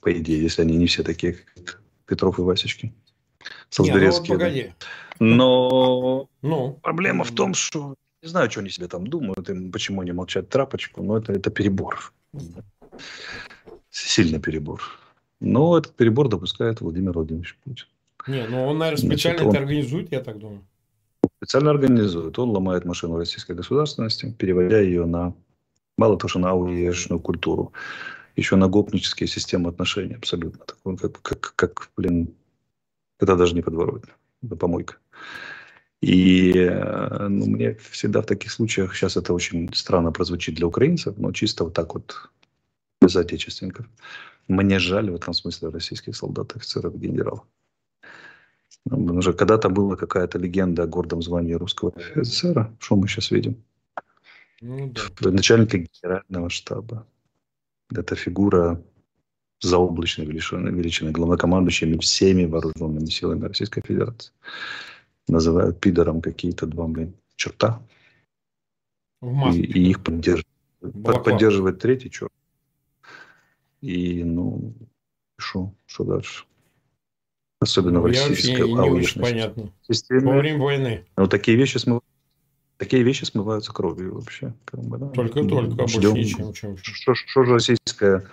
по 0.00 0.12
идее, 0.12 0.42
если 0.42 0.62
они 0.62 0.76
не 0.76 0.86
все 0.86 1.02
такие, 1.02 1.36
как 1.54 1.82
Петров 2.06 2.38
и 2.38 2.42
Васечки. 2.42 2.92
Солсберецкие. 3.70 4.28
Не, 4.28 4.32
ну, 4.32 4.38
погоди. 4.38 4.72
Но 5.20 6.28
ну. 6.42 6.78
проблема 6.82 7.24
в 7.24 7.32
том, 7.32 7.54
что 7.54 7.94
не 8.22 8.28
знаю, 8.28 8.50
что 8.50 8.60
они 8.60 8.70
себе 8.70 8.88
там 8.88 9.06
думают, 9.06 9.48
им 9.50 9.70
почему 9.70 10.00
они 10.00 10.12
молчат 10.12 10.48
трапочку, 10.48 11.02
но 11.02 11.18
это, 11.18 11.32
это 11.32 11.50
перебор. 11.50 12.12
Сильный 13.90 14.40
перебор. 14.40 14.80
Но 15.40 15.76
этот 15.76 15.94
перебор 15.94 16.28
допускает 16.28 16.80
Владимир 16.80 17.12
Владимирович 17.12 17.58
Путин. 17.62 17.86
Не, 18.26 18.46
ну 18.46 18.64
он, 18.64 18.78
наверное, 18.78 18.96
специально 18.96 19.40
Значит, 19.40 19.42
он... 19.42 19.48
это 19.48 19.58
организует, 19.58 20.12
я 20.12 20.20
так 20.20 20.38
думаю. 20.38 20.64
Специально 21.36 21.70
организует. 21.70 22.38
Он 22.38 22.50
ломает 22.50 22.86
машину 22.86 23.18
российской 23.18 23.54
государственности, 23.54 24.34
переводя 24.38 24.80
ее 24.80 25.04
на, 25.04 25.34
мало 25.98 26.16
того, 26.16 26.28
что 26.30 26.38
на 26.38 26.50
ауешную 26.50 27.20
культуру, 27.20 27.74
еще 28.36 28.56
на 28.56 28.68
гопнические 28.68 29.28
системы 29.28 29.70
отношений 29.70 30.14
абсолютно. 30.14 30.64
Такой, 30.64 30.96
как, 30.96 31.22
как, 31.22 31.52
как, 31.56 31.90
блин, 31.96 32.34
это 33.20 33.36
даже 33.36 33.54
не 33.54 33.62
подворот, 33.62 34.04
это 34.42 34.56
помойка. 34.56 34.96
И 36.00 36.52
э, 36.52 37.28
ну, 37.28 37.46
мне 37.46 37.74
всегда 37.90 38.20
в 38.20 38.26
таких 38.26 38.52
случаях, 38.52 38.94
сейчас 38.94 39.16
это 39.16 39.32
очень 39.32 39.72
странно 39.72 40.12
прозвучит 40.12 40.54
для 40.54 40.66
украинцев, 40.66 41.16
но 41.16 41.32
чисто 41.32 41.64
вот 41.64 41.74
так 41.74 41.94
вот 41.94 42.30
без 43.00 43.16
отечественников. 43.16 43.86
Мне 44.48 44.78
жаль 44.78 45.10
в 45.10 45.14
этом 45.14 45.32
смысле 45.32 45.70
российских 45.70 46.14
солдат, 46.16 46.54
офицеров, 46.56 46.98
генералов. 46.98 47.44
Ну, 48.84 49.02
потому 49.02 49.22
что 49.22 49.32
когда-то 49.32 49.70
была 49.70 49.96
какая-то 49.96 50.38
легенда 50.38 50.82
о 50.82 50.86
гордом 50.86 51.22
звании 51.22 51.54
русского 51.54 51.92
офицера, 51.96 52.70
что 52.80 52.96
мы 52.96 53.08
сейчас 53.08 53.30
видим? 53.30 53.64
Ну, 54.60 54.92
да. 54.92 55.30
Начальника 55.30 55.78
генерального 55.78 56.50
штаба 56.50 57.06
это 57.96 58.14
фигура 58.16 58.82
заоблачной 59.60 60.26
величины, 60.26 60.68
величины 60.68 61.10
главнокомандующими 61.10 61.98
всеми 61.98 62.44
вооруженными 62.44 63.06
силами 63.06 63.46
Российской 63.46 63.82
Федерации. 63.82 64.32
Называют 65.28 65.80
пидором 65.80 66.20
какие-то 66.20 66.66
два, 66.66 66.86
блин, 66.86 67.14
черта. 67.36 67.82
И, 69.22 69.60
и 69.60 69.90
их 69.90 70.02
поддерживает, 70.02 71.24
поддерживает 71.24 71.78
третий 71.78 72.10
черт. 72.10 72.32
И, 73.80 74.22
ну, 74.22 74.74
что, 75.38 75.72
что 75.86 76.04
дальше? 76.04 76.44
Особенно 77.60 78.00
ну, 78.00 78.02
в 78.02 78.06
российской 78.06 78.68
не 78.68 78.90
очень 78.90 79.22
понятно. 79.22 79.72
Системе. 79.82 80.20
Во 80.20 80.38
время 80.38 80.58
войны. 80.58 81.06
Ну, 81.16 81.26
такие 81.26 81.56
вещи 81.56 81.78
смывают 81.78 82.04
Такие 82.76 83.02
вещи 83.02 83.24
смываются 83.24 83.72
кровью 83.72 84.14
вообще. 84.14 84.52
Как 84.64 84.80
бы, 84.80 84.98
да? 84.98 85.08
Только-только, 85.08 85.72
а 85.72 85.76
больше 85.76 85.98
ничем. 85.98 86.52
Чем, 86.52 86.76
что, 86.76 87.14
что 87.14 87.44
же 87.44 87.52
российское 87.52 88.26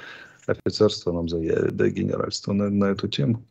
офицерство 0.47 1.11
нам 1.11 1.29
заявит, 1.29 1.75
да, 1.75 1.87
генеральство 1.89 2.51
на, 2.53 2.69
на 2.69 2.85
эту 2.85 3.07
тему? 3.07 3.43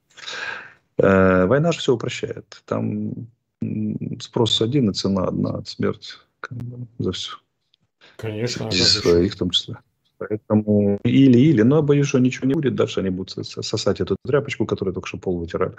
Э, 0.98 1.46
война 1.46 1.72
же 1.72 1.78
все 1.78 1.94
упрощает. 1.94 2.62
Там 2.64 3.12
спрос 4.20 4.60
один 4.60 4.90
и 4.90 4.94
цена 4.94 5.24
одна, 5.24 5.62
смерть 5.64 6.18
как 6.40 6.58
бы, 6.58 6.86
за 6.98 7.12
все. 7.12 7.36
Конечно. 8.16 8.68
И 8.68 8.72
своих 8.72 9.34
в 9.34 9.38
том 9.38 9.50
числе. 9.50 9.76
Поэтому 10.18 10.98
или-или, 11.04 11.62
но 11.62 11.82
боюсь, 11.82 12.08
что 12.08 12.18
ничего 12.18 12.46
не 12.46 12.54
будет. 12.54 12.74
Дальше 12.74 13.00
они 13.00 13.10
будут 13.10 13.46
сосать 13.46 14.00
эту 14.00 14.16
тряпочку, 14.26 14.66
которую 14.66 14.94
только 14.94 15.08
что 15.08 15.18
пол 15.18 15.38
вытирали. 15.38 15.76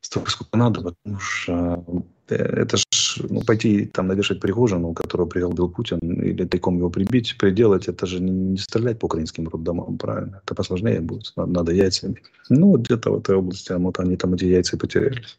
Столько, 0.00 0.30
сколько 0.30 0.56
надо, 0.56 0.80
потому 0.80 1.18
что 1.18 1.84
э, 2.28 2.34
это 2.36 2.76
же 2.78 2.84
ж, 3.14 3.26
ну, 3.30 3.40
пойти 3.42 3.86
там 3.86 4.08
навешать 4.08 4.40
Пригожину, 4.40 4.92
которого 4.92 5.26
пригласил 5.26 5.68
Путин, 5.68 5.98
или 5.98 6.44
тайком 6.44 6.78
его 6.78 6.90
прибить, 6.90 7.36
приделать, 7.38 7.88
это 7.88 8.06
же 8.06 8.20
не, 8.20 8.30
не 8.30 8.58
стрелять 8.58 8.98
по 8.98 9.06
украинским 9.06 9.48
роддомам, 9.48 9.98
правильно? 9.98 10.40
Это 10.44 10.54
посложнее 10.54 11.00
будет, 11.00 11.32
надо, 11.36 11.52
надо 11.52 11.72
яйцами. 11.72 12.16
Ну, 12.48 12.68
вот 12.68 12.80
где-то 12.80 13.10
в 13.10 13.18
этой 13.18 13.36
области, 13.36 13.72
а 13.72 13.78
вот 13.78 13.98
они 13.98 14.16
там 14.16 14.34
эти 14.34 14.44
яйца 14.44 14.76
потерялись. 14.76 15.38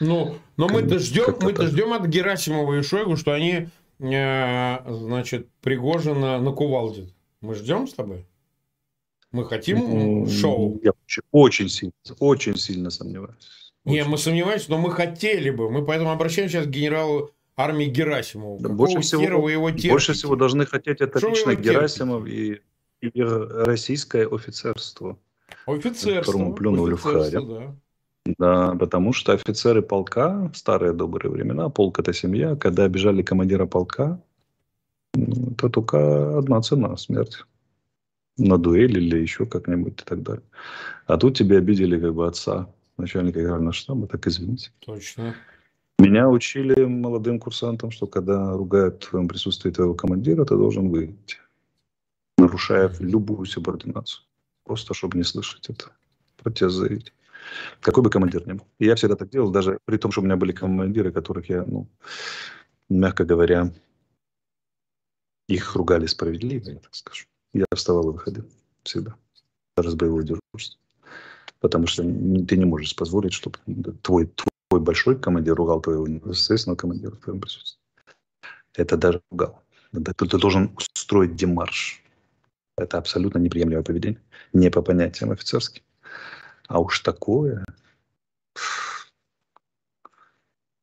Ну, 0.00 0.36
но 0.56 0.68
мы-то 0.68 0.98
ждем, 0.98 1.36
мы-то 1.40 1.66
ждем 1.66 1.92
от 1.92 2.06
Герасимова 2.06 2.78
и 2.78 2.82
Шойгу, 2.82 3.16
что 3.16 3.32
они, 3.32 3.68
э, 4.00 4.92
значит, 4.92 5.48
Пригожина 5.62 6.40
на 6.40 6.52
кувалдят. 6.52 7.08
Мы 7.40 7.54
ждем 7.54 7.86
с 7.86 7.94
тобой? 7.94 8.26
Мы 9.32 9.44
хотим 9.44 10.26
шоу? 10.28 10.80
Я 10.82 10.92
очень 11.30 11.68
сильно, 11.68 11.92
очень 12.18 12.56
сильно 12.56 12.90
сомневаюсь. 12.90 13.65
Не, 13.86 14.04
мы 14.04 14.18
сомневаемся, 14.18 14.70
но 14.70 14.78
мы 14.78 14.90
хотели 14.90 15.50
бы. 15.50 15.70
Мы 15.70 15.84
поэтому 15.84 16.10
обращаемся 16.10 16.56
сейчас 16.56 16.66
к 16.66 16.70
генералу 16.70 17.30
армии 17.56 17.86
Герасимову. 17.86 18.58
Да, 18.60 18.68
больше 18.68 19.00
всего, 19.00 19.40
вы 19.40 19.52
его 19.52 19.70
больше 19.88 20.12
всего 20.12 20.36
должны 20.36 20.66
хотеть 20.66 21.00
это 21.00 21.18
Что 21.18 21.28
лично 21.28 21.54
Герасимов 21.54 22.26
и, 22.26 22.60
и 23.00 23.22
российское 23.22 24.26
офицерство. 24.26 25.16
Офицерство. 25.66 26.32
Которому 26.32 26.54
плюнули 26.54 26.94
в 26.94 27.02
харе. 27.02 27.40
Да. 27.40 27.76
Да, 28.38 28.74
потому 28.74 29.12
что 29.12 29.32
офицеры 29.32 29.82
полка, 29.82 30.50
старые 30.52 30.92
добрые 30.92 31.30
времена, 31.30 31.68
полк 31.68 32.00
это 32.00 32.12
семья, 32.12 32.56
когда 32.56 32.82
обижали 32.82 33.22
командира 33.22 33.66
полка, 33.66 34.20
это 35.14 35.68
только 35.68 36.36
одна 36.36 36.60
цена– 36.60 36.96
смерть. 36.98 37.44
На 38.36 38.58
дуэль 38.58 38.98
или 38.98 39.18
еще 39.18 39.46
как-нибудь 39.46 40.02
и 40.02 40.04
так 40.04 40.22
далее. 40.22 40.42
А 41.06 41.16
тут 41.16 41.38
тебе 41.38 41.58
обидели 41.58 41.98
как 42.00 42.14
бы 42.14 42.26
отца, 42.26 42.68
начальника 42.96 43.40
генерального 43.40 43.72
штаба, 43.72 44.06
так 44.06 44.26
извините. 44.26 44.70
Точно. 44.80 45.34
Меня 45.98 46.28
учили 46.28 46.84
молодым 46.84 47.38
курсантам, 47.38 47.90
что 47.90 48.06
когда 48.06 48.52
ругают 48.52 49.02
в 49.02 49.10
твоем 49.10 49.28
присутствии 49.28 49.70
твоего 49.70 49.94
командира, 49.94 50.44
ты 50.44 50.56
должен 50.56 50.90
выйти, 50.90 51.38
нарушая 52.36 52.92
любую 53.00 53.46
субординацию. 53.46 54.24
Просто, 54.64 54.94
чтобы 54.94 55.16
не 55.16 55.24
слышать 55.24 55.70
это. 55.70 55.92
Протест 56.36 56.74
заявить. 56.74 57.12
Какой 57.80 58.02
бы 58.02 58.10
командир 58.10 58.46
ни 58.46 58.54
был. 58.54 58.66
И 58.78 58.86
я 58.86 58.94
всегда 58.94 59.16
так 59.16 59.30
делал, 59.30 59.50
даже 59.50 59.78
при 59.84 59.96
том, 59.96 60.12
что 60.12 60.20
у 60.20 60.24
меня 60.24 60.36
были 60.36 60.52
командиры, 60.52 61.12
которых 61.12 61.48
я, 61.48 61.64
ну, 61.64 61.88
мягко 62.88 63.24
говоря, 63.24 63.72
их 65.48 65.76
ругали 65.76 66.06
справедливо, 66.06 66.70
я 66.70 66.78
так 66.78 66.94
скажу. 66.94 67.26
Я 67.52 67.64
вставал 67.74 68.10
и 68.10 68.12
выходил 68.12 68.44
всегда. 68.82 69.14
Даже 69.76 69.90
с 69.90 69.94
боевого 69.94 70.22
дежурства. 70.22 70.80
Потому 71.60 71.86
что 71.86 72.02
ты 72.02 72.56
не 72.56 72.64
можешь 72.64 72.94
позволить, 72.94 73.32
чтобы 73.32 73.58
твой, 74.02 74.30
твой 74.68 74.80
большой 74.80 75.18
командир 75.18 75.54
ругал 75.54 75.80
твоего 75.80 76.06
непосредственного 76.06 76.76
командира 76.76 77.12
в 77.12 77.18
твоем 77.18 77.40
присутствии. 77.40 77.80
Это 78.74 78.96
даже 78.96 79.22
ругал. 79.30 79.62
Ты, 79.92 80.12
ты 80.12 80.38
должен 80.38 80.76
устроить 80.76 81.34
демарш. 81.34 82.02
Это 82.76 82.98
абсолютно 82.98 83.38
неприемлемое 83.38 83.82
поведение. 83.82 84.20
Не 84.52 84.70
по 84.70 84.82
понятиям 84.82 85.30
офицерским. 85.30 85.82
А 86.68 86.80
уж 86.80 87.00
такое, 87.00 87.64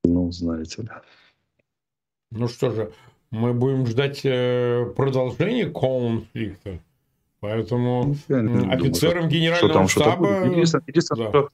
ну, 0.04 0.32
знаете 0.32 0.82
ли. 0.84 0.90
Ну 2.32 2.48
что 2.48 2.72
же, 2.72 2.94
мы 3.32 3.54
будем 3.54 3.86
ждать 3.86 4.22
э, 4.24 4.92
продолжения 4.96 5.70
конфликта. 5.70 6.80
Поэтому 7.44 8.16
ну, 8.30 8.72
офицерам 8.72 9.24
думаю, 9.24 9.30
генерального 9.30 9.68
что 9.68 9.74
там, 9.74 9.88
штаба... 9.90 10.28
Что 10.28 10.46
единственное, 10.46 10.84
единственное 10.88 11.30
да. 11.30 11.30
что 11.30 11.50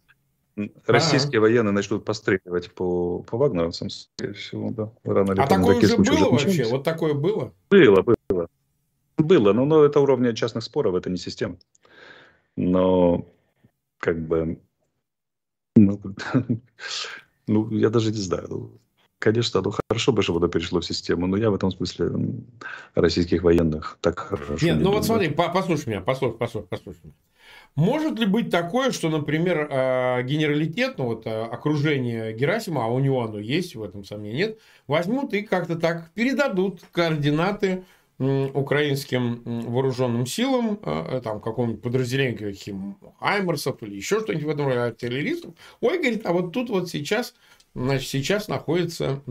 российские 0.85 1.41
военные 1.41 1.71
начнут 1.71 2.05
постреливать 2.05 2.71
по, 2.73 3.23
по 3.23 3.39
вагнеровцам, 3.39 3.89
скорее 3.89 4.33
всего, 4.33 4.69
да. 4.69 4.91
Рано 5.03 5.31
или 5.31 5.41
а 5.41 5.47
такое 5.47 5.77
уже 5.77 5.97
было 5.97 6.29
вообще? 6.29 6.65
Вот 6.65 6.83
такое 6.83 7.15
было? 7.15 7.55
Было, 7.71 8.03
было. 8.03 8.47
Было, 9.17 9.51
но, 9.51 9.65
но 9.65 9.83
это 9.83 9.99
уровня 9.99 10.33
частных 10.33 10.63
споров, 10.63 10.93
это 10.93 11.09
не 11.09 11.17
система. 11.17 11.57
Но 12.55 13.25
как 13.97 14.21
бы, 14.21 14.59
ну, 15.75 15.99
ну, 17.47 17.71
я 17.71 17.89
даже 17.89 18.11
не 18.11 18.21
знаю. 18.21 18.79
Конечно, 19.19 19.61
ну, 19.61 19.71
хорошо 19.71 20.13
бы, 20.13 20.23
чтобы 20.23 20.39
это 20.39 20.47
перешло 20.47 20.79
в 20.79 20.85
систему, 20.85 21.27
но 21.27 21.35
я 21.35 21.51
в 21.51 21.55
этом 21.55 21.71
смысле 21.71 22.11
российских 22.95 23.43
военных 23.43 23.97
так 23.99 24.17
хорошо 24.19 24.65
Нет, 24.65 24.77
не 24.77 24.83
ну 24.83 24.91
вот 24.91 25.05
смотри, 25.05 25.29
послушай 25.29 25.89
меня, 25.89 26.01
послушай, 26.01 26.37
послушай, 26.37 26.67
послушай. 26.69 27.13
Может 27.75 28.17
ли 28.17 28.25
быть 28.25 28.49
такое, 28.49 28.91
что, 28.91 29.09
например, 29.09 29.67
а, 29.69 30.21
генералитет, 30.23 30.97
ну 30.97 31.05
вот 31.05 31.23
а, 31.25 31.45
окружение 31.45 32.33
Герасима, 32.33 32.85
а 32.85 32.87
у 32.87 32.99
него 32.99 33.21
оно 33.21 33.39
есть, 33.39 33.75
в 33.75 33.83
этом 33.83 34.05
сомнений 34.05 34.37
нет, 34.37 34.59
возьмут 34.87 35.33
и 35.33 35.41
как-то 35.41 35.75
так 35.75 36.11
передадут 36.11 36.81
координаты 36.93 37.83
украинским 38.19 39.41
вооруженным 39.45 40.25
силам, 40.25 40.77
э, 40.83 41.21
там, 41.23 41.39
какому-нибудь 41.39 41.81
подразделению 41.81 42.37
каких 42.37 42.75
Хаймерсов 43.19 43.81
или 43.81 43.95
еще 43.95 44.19
что-нибудь 44.19 44.43
в 44.43 44.49
этом 44.49 44.67
роде 44.67 44.79
артиллеристов. 44.79 45.53
Ой, 45.79 45.99
говорит, 45.99 46.25
а 46.25 46.33
вот 46.33 46.51
тут 46.51 46.69
вот 46.69 46.89
сейчас, 46.89 47.33
значит, 47.75 48.07
сейчас 48.07 48.47
находится 48.47 49.21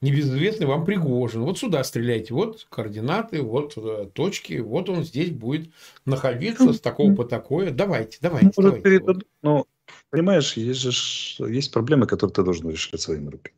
небезызвестный 0.00 0.66
вам 0.66 0.84
Пригожин. 0.84 1.42
Вот 1.42 1.58
сюда 1.58 1.82
стреляйте. 1.84 2.34
Вот 2.34 2.66
координаты, 2.68 3.42
вот 3.42 3.74
э, 3.76 4.10
точки. 4.12 4.58
Вот 4.58 4.90
он 4.90 5.04
здесь 5.04 5.30
будет 5.30 5.70
находиться 6.04 6.72
с 6.72 6.80
такого 6.80 7.14
по 7.14 7.24
такое. 7.24 7.70
Давайте, 7.70 8.18
давайте. 8.20 8.52
Ну, 8.56 8.62
давайте. 8.62 8.82
Передадут, 8.82 9.26
ну, 9.42 9.66
понимаешь, 10.10 10.52
есть 10.54 10.80
же 10.80 11.50
есть 11.50 11.72
проблемы, 11.72 12.06
которые 12.06 12.34
ты 12.34 12.42
должен 12.42 12.68
решать 12.70 13.00
своими 13.00 13.30
руками. 13.30 13.56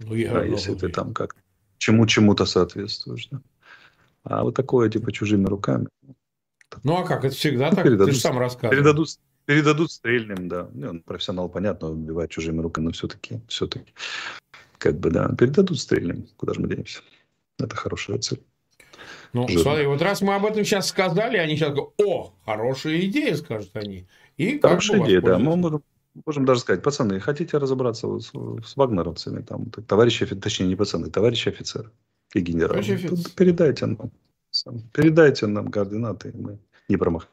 Ну, 0.00 0.14
я 0.14 0.32
да, 0.32 0.44
если 0.44 0.74
ты 0.74 0.88
там 0.88 1.14
как 1.14 1.36
чему 1.78 2.06
чему-то 2.06 2.44
соответствуешь. 2.44 3.28
Да? 3.30 3.40
А 4.24 4.42
вот 4.44 4.54
такое, 4.54 4.88
типа, 4.88 5.12
чужими 5.12 5.46
руками. 5.46 5.88
Ну, 6.84 6.96
а 6.96 7.04
как? 7.04 7.24
Это 7.24 7.34
всегда 7.34 7.70
так? 7.70 7.84
Передадут, 7.84 8.08
Ты 8.08 8.14
же 8.14 8.20
сам 8.20 8.38
рассказывал. 8.38 8.72
Передадут, 8.72 9.08
передадут 9.52 9.92
стрельным, 9.92 10.48
да. 10.48 10.68
Он 10.88 11.00
профессионал, 11.00 11.48
понятно, 11.48 11.90
убивает 11.90 12.30
чужими 12.30 12.60
руками, 12.60 12.86
но 12.86 12.92
все-таки, 12.92 13.40
все-таки, 13.48 13.92
как 14.78 14.98
бы, 14.98 15.10
да, 15.10 15.28
передадут 15.36 15.78
стрельным. 15.78 16.26
Куда 16.36 16.54
же 16.54 16.60
мы 16.60 16.68
денемся? 16.68 17.00
Это 17.58 17.76
хорошая 17.76 18.18
цель. 18.18 18.42
Ну, 19.34 19.46
Жирно. 19.48 19.62
смотри, 19.62 19.86
вот 19.86 20.02
раз 20.02 20.22
мы 20.22 20.34
об 20.34 20.46
этом 20.46 20.64
сейчас 20.64 20.88
сказали, 20.88 21.36
они 21.36 21.56
сейчас 21.56 21.70
говорят, 21.70 21.92
о, 21.98 22.34
хорошая 22.46 23.00
идея, 23.02 23.34
скажут 23.36 23.70
они. 23.74 24.06
И 24.36 24.58
хорошая 24.58 25.04
идея, 25.04 25.20
да. 25.20 25.38
Мы 25.38 25.56
можем, 25.56 25.82
можем 26.26 26.44
даже 26.44 26.60
сказать, 26.60 26.82
пацаны, 26.82 27.20
хотите 27.20 27.58
разобраться 27.58 28.08
с, 28.18 28.30
с 28.30 28.76
вагнеровцами, 28.76 29.42
там, 29.42 29.70
товарищи, 29.70 30.26
точнее, 30.26 30.66
не 30.66 30.76
пацаны, 30.76 31.10
товарищи 31.10 31.50
офицеры 31.50 31.90
и 32.34 32.40
генералы, 32.40 32.82
передайте 33.36 33.86
нам, 33.86 34.10
передайте 34.92 35.46
нам 35.46 35.70
координаты, 35.70 36.32
мы 36.34 36.58
не 36.88 36.96
промахнем. 36.96 37.31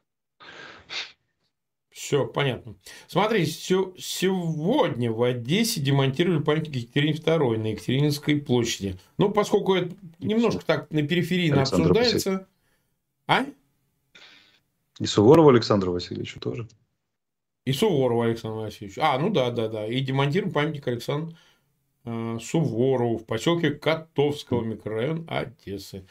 Все, 1.99 2.25
понятно. 2.25 2.75
Смотри, 3.07 3.45
сегодня 3.45 5.12
в 5.12 5.21
Одессе 5.21 5.81
демонтировали 5.81 6.41
памятник 6.41 6.73
Екатерине 6.73 7.12
II 7.12 7.57
на 7.57 7.67
Екатерининской 7.71 8.38
площади. 8.38 8.97
Ну, 9.17 9.31
поскольку 9.31 9.75
это 9.75 9.93
немножко 10.19 10.65
так 10.65 10.89
на 10.91 11.05
периферии 11.05 11.51
обсуждается. 11.51 12.47
А? 13.27 13.45
И 14.97 15.05
Суворова 15.05 15.51
Александра 15.51 15.91
Васильевича 15.91 16.39
тоже. 16.39 16.69
И 17.65 17.73
Суворова 17.73 18.27
Александр 18.27 18.59
Васильевич. 18.59 18.97
А, 18.97 19.19
ну 19.19 19.29
да, 19.29 19.51
да, 19.51 19.67
да. 19.67 19.85
И 19.85 19.99
демонтируем 19.99 20.53
памятник 20.53 20.88
Александру 20.88 21.35
э, 22.05 22.38
Суворову 22.41 23.17
в 23.17 23.25
поселке 23.25 23.71
Котовского 23.71 24.63
микрорайон 24.63 25.25
Одессы. 25.27 26.05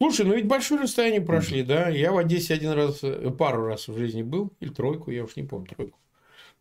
Слушай, 0.00 0.24
ну 0.24 0.34
ведь 0.34 0.46
большое 0.46 0.82
расстояние 0.82 1.20
прошли, 1.20 1.62
да? 1.62 1.88
Я 1.88 2.12
в 2.12 2.18
Одессе 2.18 2.54
один 2.54 2.72
раз, 2.72 3.00
э, 3.02 3.30
пару 3.36 3.66
раз 3.66 3.86
в 3.86 3.98
жизни 3.98 4.22
был, 4.22 4.50
или 4.60 4.70
тройку, 4.70 5.10
я 5.10 5.24
уж 5.24 5.36
не 5.36 5.42
помню, 5.42 5.68
тройку. 5.76 5.98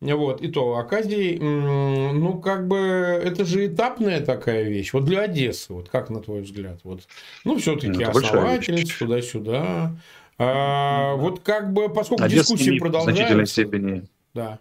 Вот, 0.02 0.42
и 0.42 0.48
то, 0.48 0.78
Аказий, 0.78 1.38
ну, 1.40 2.40
как 2.40 2.68
бы, 2.68 2.78
это 2.78 3.44
же 3.44 3.68
этапная 3.68 4.22
такая 4.22 4.64
вещь. 4.64 4.94
Вот 4.94 5.04
для 5.04 5.22
Одессы, 5.22 5.74
вот 5.74 5.90
как 5.90 6.10
на 6.10 6.22
твой 6.22 6.42
взгляд? 6.42 6.80
Вот, 6.84 7.02
ну, 7.44 7.58
все-таки 7.58 8.04
ну, 8.04 8.10
основательность 8.10 8.98
туда-сюда. 8.98 9.96
А, 10.38 11.16
вот 11.16 11.42
как 11.42 11.74
бы, 11.74 11.90
поскольку 11.90 12.24
Одесский 12.24 12.56
дискуссии 12.56 12.80
продолжаются... 12.80 13.12
В 13.12 13.16
значительной 13.16 13.48
степени 13.48 14.08
да. 14.34 14.60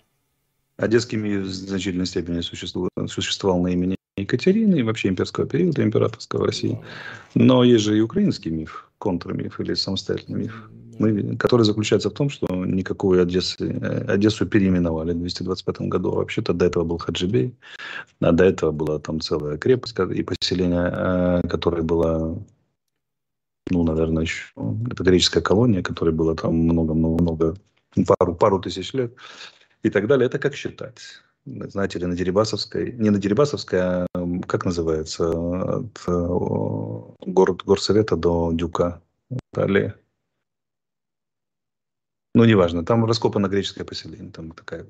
Одесский 0.76 1.18
миф 1.18 1.42
в 1.42 1.52
значительной 1.52 2.06
степени 2.06 2.40
существовал, 2.40 2.90
существовал 3.08 3.60
на 3.60 3.68
имени 3.68 3.97
Екатерины 4.28 4.76
и 4.76 4.82
вообще 4.82 5.08
имперского 5.08 5.46
периода, 5.46 5.82
императорского 5.82 6.46
России. 6.46 6.78
Но 7.34 7.64
есть 7.64 7.84
же 7.84 7.96
и 7.96 8.00
украинский 8.00 8.50
миф, 8.50 8.90
контрмиф 8.98 9.60
или 9.60 9.74
самостоятельный 9.74 10.50
миф, 10.98 11.38
который 11.38 11.64
заключается 11.64 12.10
в 12.10 12.12
том, 12.12 12.28
что 12.30 12.46
никакую 12.66 13.22
Одессы, 13.22 13.66
э, 13.80 14.14
Одессу 14.14 14.46
переименовали 14.46 15.12
в 15.12 15.18
225 15.18 15.88
году. 15.88 16.10
Вообще-то 16.10 16.52
до 16.52 16.66
этого 16.66 16.84
был 16.84 16.98
Хаджибей, 16.98 17.54
а 18.20 18.32
до 18.32 18.44
этого 18.44 18.72
была 18.72 18.98
там 18.98 19.20
целая 19.20 19.56
крепость 19.56 19.98
и 19.98 20.22
поселение, 20.22 20.90
э, 20.92 21.48
которое 21.48 21.82
было 21.82 22.38
ну, 23.70 23.84
наверное, 23.84 24.22
еще 24.22 24.44
это 24.90 25.04
греческая 25.04 25.42
колония, 25.42 25.82
которая 25.82 26.14
была 26.14 26.34
там 26.34 26.54
много-много-много, 26.54 27.54
пару, 28.06 28.34
пару 28.34 28.58
тысяч 28.60 28.94
лет 28.94 29.12
и 29.82 29.90
так 29.90 30.06
далее. 30.06 30.26
Это 30.26 30.38
как 30.38 30.54
считать? 30.54 31.22
Знаете 31.44 31.98
ли, 31.98 32.06
на 32.06 32.16
Дерибасовской, 32.16 32.92
не 32.92 33.10
на 33.10 33.18
Дерибасовской, 33.18 33.78
а 33.80 34.06
как 34.46 34.64
называется, 34.64 35.30
от 35.30 36.00
город, 37.20 37.62
горсовета 37.64 38.16
до 38.16 38.52
Дюка. 38.52 39.02
Далее. 39.52 39.94
Ну, 42.34 42.44
неважно, 42.44 42.84
там 42.84 43.04
раскопано 43.04 43.48
греческое 43.48 43.84
поселение, 43.84 44.30
там 44.30 44.52
такая, 44.52 44.86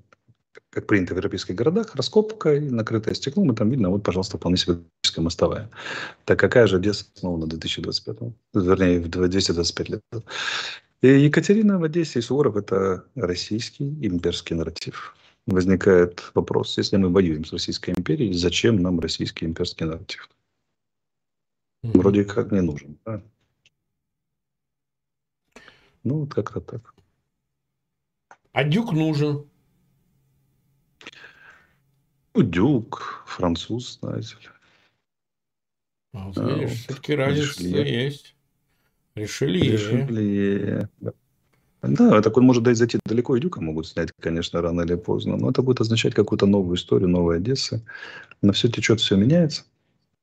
как 0.70 0.86
принято 0.86 1.14
в 1.14 1.16
европейских 1.16 1.54
городах, 1.54 1.94
раскопка, 1.94 2.60
накрытое 2.60 3.14
стеклом, 3.14 3.52
и 3.52 3.56
там 3.56 3.70
видно, 3.70 3.90
вот, 3.90 4.02
пожалуйста, 4.02 4.36
вполне 4.36 4.58
себе 4.58 4.78
греческая 5.02 5.24
мостовая. 5.24 5.70
Так 6.24 6.38
какая 6.38 6.66
же 6.66 6.76
Одесса 6.76 7.06
основана 7.14 7.46
в 7.46 7.48
2025, 7.48 8.16
вернее, 8.54 9.00
в 9.00 9.08
225 9.08 9.88
лет. 9.88 10.02
И 11.00 11.08
Екатерина 11.08 11.78
в 11.78 11.84
Одессе 11.84 12.18
и 12.18 12.22
Суворов– 12.22 12.56
это 12.58 13.04
российский 13.14 13.88
имперский 14.06 14.56
нарратив 14.56 15.16
возникает 15.48 16.30
вопрос, 16.34 16.76
если 16.76 16.96
мы 16.96 17.08
воюем 17.08 17.44
с 17.44 17.52
Российской 17.52 17.90
империей, 17.90 18.32
зачем 18.34 18.76
нам 18.76 19.00
российский 19.00 19.46
имперский 19.46 19.86
нарратив? 19.86 20.28
Mm-hmm. 21.82 21.98
Вроде 21.98 22.24
как 22.24 22.52
не 22.52 22.60
нужен. 22.60 22.98
Да? 23.04 23.22
Ну, 26.04 26.20
вот 26.20 26.34
как-то 26.34 26.60
так. 26.60 26.94
А 28.52 28.64
Дюк 28.64 28.92
нужен? 28.92 29.48
Ну, 32.34 32.42
Дюк, 32.42 33.24
француз, 33.26 33.98
знаете 34.00 34.34
ли. 34.34 34.48
А, 36.12 36.30
вот, 36.30 36.36
видишь, 36.36 36.72
а, 36.72 36.74
все-таки 36.74 37.14
разница 37.14 37.62
есть. 37.62 38.34
Решили. 39.14 39.60
Решили. 39.60 40.88
Да, 41.00 41.12
так 42.22 42.36
он 42.36 42.44
может 42.44 42.62
дать 42.62 42.76
зайти 42.76 42.98
далеко, 43.04 43.36
и 43.36 43.40
Дюка 43.40 43.60
могут 43.60 43.86
снять, 43.86 44.10
конечно, 44.20 44.60
рано 44.60 44.82
или 44.82 44.96
поздно. 44.96 45.36
Но 45.36 45.50
это 45.50 45.62
будет 45.62 45.80
означать 45.80 46.14
какую-то 46.14 46.46
новую 46.46 46.76
историю, 46.76 47.08
новую 47.08 47.36
Одессы. 47.36 47.82
Но 48.42 48.52
все 48.52 48.68
течет, 48.68 49.00
все 49.00 49.16
меняется, 49.16 49.62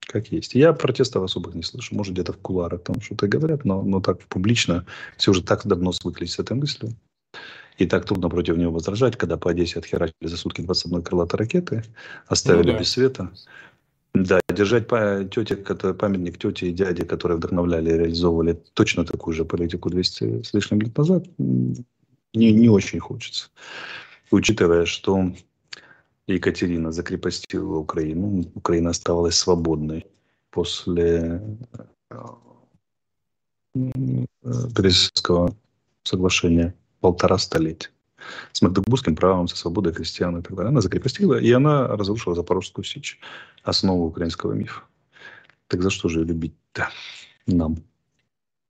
как 0.01 0.27
есть. 0.27 0.55
Я 0.55 0.73
протестов 0.73 1.23
особых 1.23 1.55
не 1.55 1.63
слышу. 1.63 1.95
Может, 1.95 2.13
где-то 2.13 2.33
в 2.33 2.37
куларах 2.37 2.83
там 2.83 2.99
что-то 3.01 3.27
говорят, 3.27 3.63
но, 3.63 3.81
но 3.81 4.01
так 4.01 4.19
публично 4.23 4.85
все 5.17 5.31
уже 5.31 5.43
так 5.43 5.65
давно 5.65 5.91
свыклись 5.91 6.33
с 6.33 6.39
этой 6.39 6.57
мыслью. 6.57 6.93
И 7.77 7.85
так 7.85 8.05
трудно 8.05 8.29
против 8.29 8.55
него 8.57 8.71
возражать, 8.71 9.17
когда 9.17 9.37
по 9.37 9.51
Одессе 9.51 9.79
отхерачили 9.79 10.27
за 10.27 10.37
сутки 10.37 10.61
21 10.61 11.03
крылатой 11.03 11.39
ракеты, 11.39 11.83
оставили 12.27 12.67
ну, 12.67 12.73
да. 12.73 12.79
без 12.79 12.91
света. 12.91 13.31
Да, 14.15 14.39
держать 14.47 14.87
тете, 14.87 15.57
памятник 15.57 16.37
тете 16.37 16.67
и 16.67 16.71
дяде, 16.71 17.03
которые 17.03 17.37
вдохновляли 17.37 17.89
и 17.89 17.97
реализовывали 17.97 18.53
точно 18.73 19.03
такую 19.03 19.33
же 19.33 19.43
политику 19.43 19.89
200 19.89 20.43
с 20.43 20.53
лишним 20.53 20.81
лет 20.81 20.97
назад, 20.97 21.25
не, 21.37 21.83
не 22.33 22.69
очень 22.69 22.99
хочется. 22.99 23.49
Учитывая, 24.31 24.85
что 24.85 25.33
Екатерина 26.27 26.91
закрепостила 26.93 27.77
Украину, 27.77 28.45
Украина 28.55 28.91
оставалась 28.91 29.35
свободной 29.35 30.05
после 30.49 31.41
Брестского 33.73 35.53
соглашения 36.03 36.73
полтора 37.01 37.37
столетия 37.37 37.89
с 38.51 38.61
магдебургским 38.61 39.15
правом, 39.15 39.47
со 39.47 39.57
свободой 39.57 39.93
крестьян 39.93 40.37
и 40.37 40.41
так 40.41 40.55
далее. 40.55 40.69
Она 40.69 40.81
закрепостила, 40.81 41.39
и 41.39 41.51
она 41.51 41.87
разрушила 41.87 42.35
Запорожскую 42.35 42.85
сечь, 42.85 43.19
основу 43.63 44.05
украинского 44.05 44.53
мифа. 44.53 44.81
Так 45.67 45.81
за 45.81 45.89
что 45.89 46.09
же 46.09 46.23
любить-то 46.23 46.89
нам? 47.47 47.77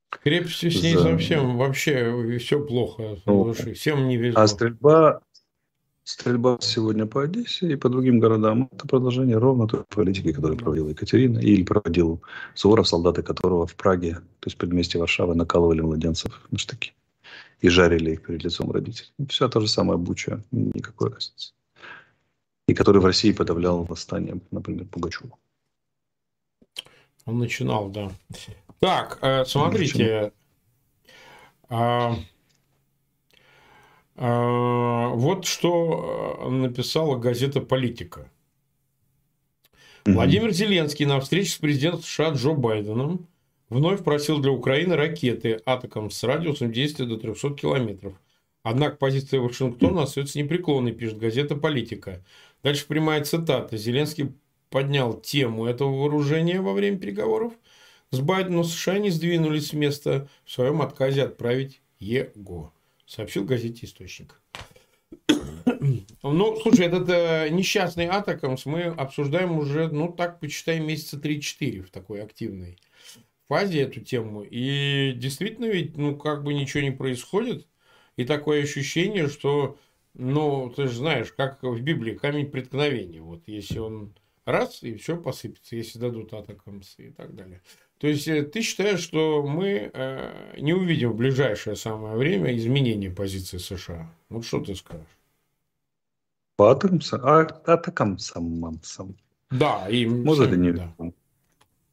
Крепости 0.09 0.69
с 0.69 0.81
ней 0.81 0.95
за... 0.95 1.03
совсем 1.03 1.57
вообще 1.57 2.37
все 2.39 2.59
плохо. 2.59 3.17
Ну, 3.25 3.53
всем 3.53 4.07
не 4.07 4.17
везет. 4.17 4.37
А 4.37 4.47
стрельба, 4.47 5.21
стрельба 6.03 6.57
сегодня 6.61 7.05
по 7.05 7.23
Одессе 7.23 7.73
и 7.73 7.75
по 7.75 7.89
другим 7.89 8.19
городам– 8.19 8.69
это 8.71 8.87
продолжение 8.87 9.37
ровно 9.37 9.67
той 9.67 9.83
политики, 9.83 10.31
которую 10.31 10.57
проводила 10.57 10.89
Екатерина 10.89 11.39
или 11.39 11.63
проводил 11.63 12.23
Суворов, 12.53 12.87
солдаты 12.87 13.23
которого 13.23 13.67
в 13.67 13.75
Праге, 13.75 14.15
то 14.39 14.47
есть 14.47 14.57
предместе 14.57 14.97
Варшавы, 14.97 15.35
накалывали 15.35 15.81
младенцев 15.81 16.41
на 16.49 16.57
штыки 16.57 16.93
и 17.61 17.69
жарили 17.69 18.11
их 18.11 18.23
перед 18.23 18.43
лицом 18.43 18.71
родителей. 18.71 19.11
Все 19.29 19.47
то 19.47 19.59
же 19.59 19.67
самое 19.67 19.97
Буча, 19.97 20.41
никакой 20.51 21.11
разницы. 21.11 21.53
И 22.67 22.73
который 22.73 23.01
в 23.01 23.05
России 23.05 23.31
подавлял 23.31 23.83
восстание, 23.83 24.39
например, 24.51 24.85
Пугачева. 24.85 25.37
Он 27.25 27.39
начинал, 27.39 27.89
да. 27.89 28.11
Так, 28.79 29.19
э, 29.21 29.45
смотрите. 29.45 30.31
А, 31.69 32.15
а, 34.15 35.09
вот 35.09 35.45
что 35.45 36.39
э, 36.45 36.49
написала 36.49 37.17
газета 37.17 37.61
«Политика». 37.61 38.29
Владимир 40.05 40.51
Зеленский 40.51 41.05
на 41.05 41.19
встрече 41.19 41.51
с 41.51 41.57
президентом 41.57 42.03
США 42.03 42.29
Джо 42.29 42.51
Байденом 42.51 43.27
вновь 43.69 44.03
просил 44.03 44.39
для 44.39 44.51
Украины 44.51 44.95
ракеты 44.95 45.61
«Атакам» 45.65 46.11
с 46.11 46.23
радиусом 46.23 46.71
действия 46.71 47.05
до 47.05 47.17
300 47.17 47.55
километров. 47.55 48.13
Однако 48.63 48.97
позиция 48.97 49.39
Вашингтона 49.41 50.03
остается 50.03 50.39
непреклонной, 50.39 50.91
пишет 50.91 51.17
газета 51.17 51.55
«Политика». 51.55 52.23
Дальше 52.63 52.87
прямая 52.87 53.23
цитата. 53.23 53.77
Зеленский 53.77 54.33
поднял 54.69 55.13
тему 55.13 55.65
этого 55.65 55.95
вооружения 55.95 56.61
во 56.61 56.73
время 56.73 56.97
переговоров 56.97 57.53
с 58.11 58.19
Байденом, 58.19 58.63
США 58.63 58.97
не 58.97 59.09
сдвинулись 59.09 59.67
с 59.67 59.73
места 59.73 60.27
в 60.45 60.51
своем 60.51 60.81
отказе 60.81 61.23
отправить 61.23 61.81
его, 61.99 62.73
сообщил 63.05 63.43
газете 63.43 63.85
«Источник». 63.85 64.41
Ну, 66.23 66.59
слушай, 66.61 66.87
этот 66.87 67.07
э, 67.09 67.49
несчастный 67.49 68.07
Атакамс 68.07 68.65
мы 68.65 68.83
обсуждаем 68.83 69.59
уже, 69.59 69.89
ну, 69.89 70.11
так, 70.11 70.39
почитаем, 70.39 70.87
месяца 70.87 71.17
3-4 71.17 71.83
в 71.83 71.91
такой 71.91 72.23
активной 72.23 72.79
фазе 73.47 73.81
эту 73.81 74.01
тему. 74.01 74.43
И 74.43 75.13
действительно 75.15 75.65
ведь, 75.65 75.97
ну, 75.97 76.15
как 76.15 76.43
бы 76.43 76.53
ничего 76.53 76.83
не 76.83 76.91
происходит. 76.91 77.67
И 78.15 78.25
такое 78.25 78.63
ощущение, 78.63 79.27
что, 79.27 79.77
ну, 80.13 80.71
ты 80.75 80.87
же 80.87 80.97
знаешь, 80.97 81.31
как 81.33 81.63
в 81.63 81.81
Библии 81.81 82.15
камень 82.15 82.47
преткновения. 82.47 83.21
Вот 83.21 83.43
если 83.47 83.79
он 83.79 84.13
раз, 84.45 84.83
и 84.83 84.95
все 84.95 85.17
посыпется, 85.17 85.75
если 85.75 85.99
дадут 85.99 86.33
атакамсы 86.33 87.07
и 87.07 87.11
так 87.11 87.35
далее. 87.35 87.61
То 87.97 88.07
есть 88.07 88.27
э, 88.27 88.43
ты 88.43 88.61
считаешь, 88.61 88.99
что 88.99 89.43
мы 89.43 89.89
э, 89.93 90.55
не 90.59 90.73
увидим 90.73 91.11
в 91.11 91.15
ближайшее 91.15 91.75
самое 91.75 92.15
время 92.15 92.55
изменения 92.55 93.09
позиции 93.09 93.57
США? 93.57 94.11
Вот 94.29 94.45
что 94.45 94.59
ты 94.59 94.75
скажешь? 94.75 95.05
По 96.57 96.71
атакамсам? 96.71 97.21
А, 97.23 97.41
атакамсам. 97.41 98.79
Да, 99.51 99.89
и 99.89 100.05
Может, 100.05 100.47
это 100.47 100.57
не 100.57 100.71
да. 100.71 100.93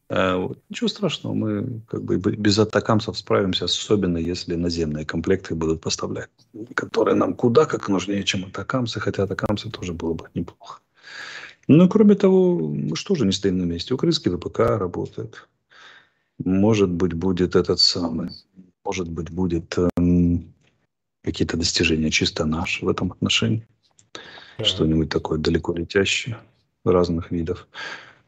Э, 0.09 0.49
ничего 0.69 0.87
страшного, 0.87 1.33
мы 1.33 1.81
как 1.87 2.03
бы 2.03 2.17
без 2.17 2.59
атакамсов 2.59 3.17
справимся, 3.17 3.65
особенно 3.65 4.17
если 4.17 4.55
наземные 4.55 5.05
комплекты 5.05 5.55
будут 5.55 5.81
поставлять, 5.81 6.29
которые 6.75 7.15
нам 7.15 7.33
куда 7.33 7.65
как 7.65 7.89
нужнее, 7.89 8.23
чем 8.23 8.45
атакамсы, 8.45 8.99
хотя 8.99 9.23
атакамсы 9.23 9.69
тоже 9.69 9.93
было 9.93 10.13
бы 10.13 10.29
неплохо. 10.33 10.81
Ну, 11.67 11.87
кроме 11.87 12.15
того, 12.15 12.59
мы 12.59 12.95
что 12.95 13.15
же 13.15 13.25
не 13.25 13.31
стоим 13.31 13.57
на 13.57 13.63
месте? 13.63 13.93
Украинский 13.93 14.31
ВПК 14.31 14.59
работает. 14.59 15.47
Может 16.43 16.89
быть, 16.89 17.13
будет 17.13 17.55
этот 17.55 17.79
самый, 17.79 18.31
может 18.83 19.09
быть, 19.09 19.29
будет 19.29 19.77
эм, 19.97 20.53
какие-то 21.23 21.55
достижения 21.55 22.11
чисто 22.11 22.45
наши 22.45 22.85
в 22.85 22.89
этом 22.89 23.13
отношении. 23.13 23.65
Да. 24.57 24.65
Что-нибудь 24.65 25.09
такое 25.09 25.39
далеко 25.39 25.73
летящее 25.73 26.37
разных 26.83 27.31
видов. 27.31 27.67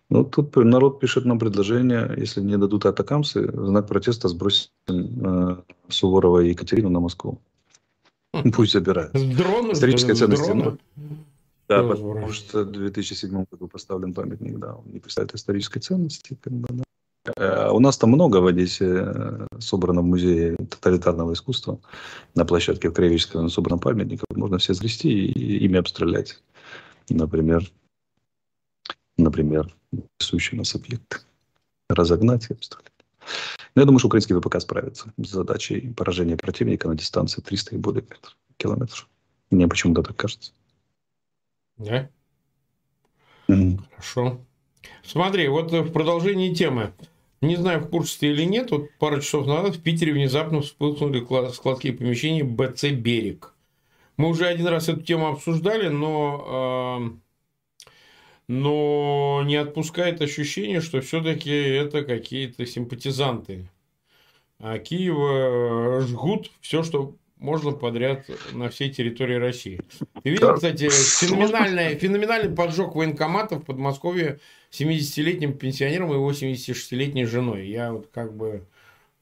Ну, 0.09 0.23
тут 0.23 0.55
народ 0.55 0.99
пишет 0.99 1.25
нам 1.25 1.39
предложение, 1.39 2.13
если 2.17 2.41
не 2.41 2.57
дадут 2.57 2.85
атакамсы, 2.85 3.51
знак 3.51 3.87
протеста 3.87 4.27
сбросить 4.27 4.71
э, 4.87 5.57
Суворова 5.89 6.39
и 6.41 6.49
Екатерину 6.49 6.89
на 6.89 6.99
Москву. 6.99 7.39
Хм. 8.33 8.51
Пусть 8.51 8.73
забирают. 8.73 9.13
Дрон, 9.13 9.71
Историческая 9.71 10.13
ценность. 10.13 10.47
Ну, 10.53 10.77
да, 11.67 11.83
потому 11.83 12.29
что 12.31 12.63
в 12.63 12.71
2007 12.71 13.45
году 13.49 13.67
поставлен 13.67 14.13
памятник, 14.13 14.59
да, 14.59 14.75
он 14.75 14.91
не 14.91 14.99
представляет 14.99 15.33
исторической 15.33 15.79
ценности. 15.79 16.37
Как 16.39 16.53
бы, 16.53 16.67
да. 16.69 16.83
А 17.37 17.71
у 17.71 17.79
нас 17.79 17.97
там 17.97 18.11
много 18.11 18.37
в 18.37 18.45
Одессе 18.45 18.85
э, 18.85 19.47
собрано 19.59 20.01
в 20.01 20.05
музее 20.05 20.55
тоталитарного 20.57 21.33
искусства. 21.33 21.79
На 22.35 22.45
площадке 22.45 22.89
в 22.89 22.93
Кривическом 22.93 23.49
собрано 23.49 23.79
памятников. 23.79 24.25
Можно 24.35 24.59
все 24.59 24.75
зрести 24.75 25.09
и 25.09 25.65
ими 25.65 25.79
обстрелять. 25.79 26.39
Например, 27.09 27.67
например, 29.17 29.73
несущий 30.19 30.57
нас 30.57 30.75
объект. 30.75 31.25
Разогнать 31.89 32.49
и 32.49 32.53
обстрелять. 32.53 32.91
Но 33.75 33.81
я 33.81 33.85
думаю, 33.85 33.99
что 33.99 34.07
украинский 34.07 34.35
ВПК 34.35 34.59
справится 34.59 35.13
с 35.17 35.29
задачей 35.29 35.93
поражения 35.93 36.37
противника 36.37 36.87
на 36.87 36.95
дистанции 36.95 37.41
300 37.41 37.75
и 37.75 37.77
более 37.77 38.05
километров. 38.57 39.07
Мне 39.51 39.67
почему-то 39.67 40.01
так 40.01 40.15
кажется. 40.15 40.51
Да? 41.77 42.09
Mm-hmm. 43.47 43.79
Хорошо. 43.91 44.41
Смотри, 45.03 45.47
вот 45.47 45.71
в 45.71 45.91
продолжении 45.91 46.53
темы. 46.53 46.93
Не 47.41 47.57
знаю, 47.57 47.81
в 47.81 47.89
курсе 47.89 48.17
ты 48.19 48.27
или 48.27 48.43
нет, 48.43 48.71
вот 48.71 48.89
пару 48.97 49.21
часов 49.21 49.45
назад 49.45 49.75
в 49.75 49.81
Питере 49.81 50.13
внезапно 50.13 50.61
вспыхнули 50.61 51.23
складские 51.51 51.93
помещения 51.93 52.43
БЦ 52.43 52.85
«Берег». 52.91 53.53
Мы 54.17 54.29
уже 54.29 54.45
один 54.47 54.67
раз 54.67 54.87
эту 54.87 55.01
тему 55.01 55.27
обсуждали, 55.27 55.89
но 55.89 57.19
но 58.47 59.43
не 59.45 59.55
отпускает 59.55 60.21
ощущение, 60.21 60.81
что 60.81 61.01
все-таки 61.01 61.51
это 61.51 62.03
какие-то 62.03 62.65
симпатизанты. 62.65 63.69
А 64.59 64.77
Киева 64.79 66.01
жгут 66.01 66.51
все, 66.61 66.83
что 66.83 67.15
можно 67.37 67.71
подряд 67.71 68.25
на 68.53 68.69
всей 68.69 68.89
территории 68.89 69.35
России. 69.35 69.81
Ты 70.23 70.29
видел, 70.29 70.53
кстати, 70.53 70.89
феноменальный, 70.89 71.95
феноменальный 71.95 72.55
поджог 72.55 72.95
военкоматов 72.95 73.63
в 73.63 73.65
Подмосковье 73.65 74.39
70-летним 74.71 75.57
пенсионером 75.57 76.11
и 76.11 76.15
его 76.15 76.31
76-летней 76.31 77.25
женой. 77.25 77.67
Я 77.67 77.91
вот 77.91 78.07
как 78.11 78.35
бы 78.35 78.65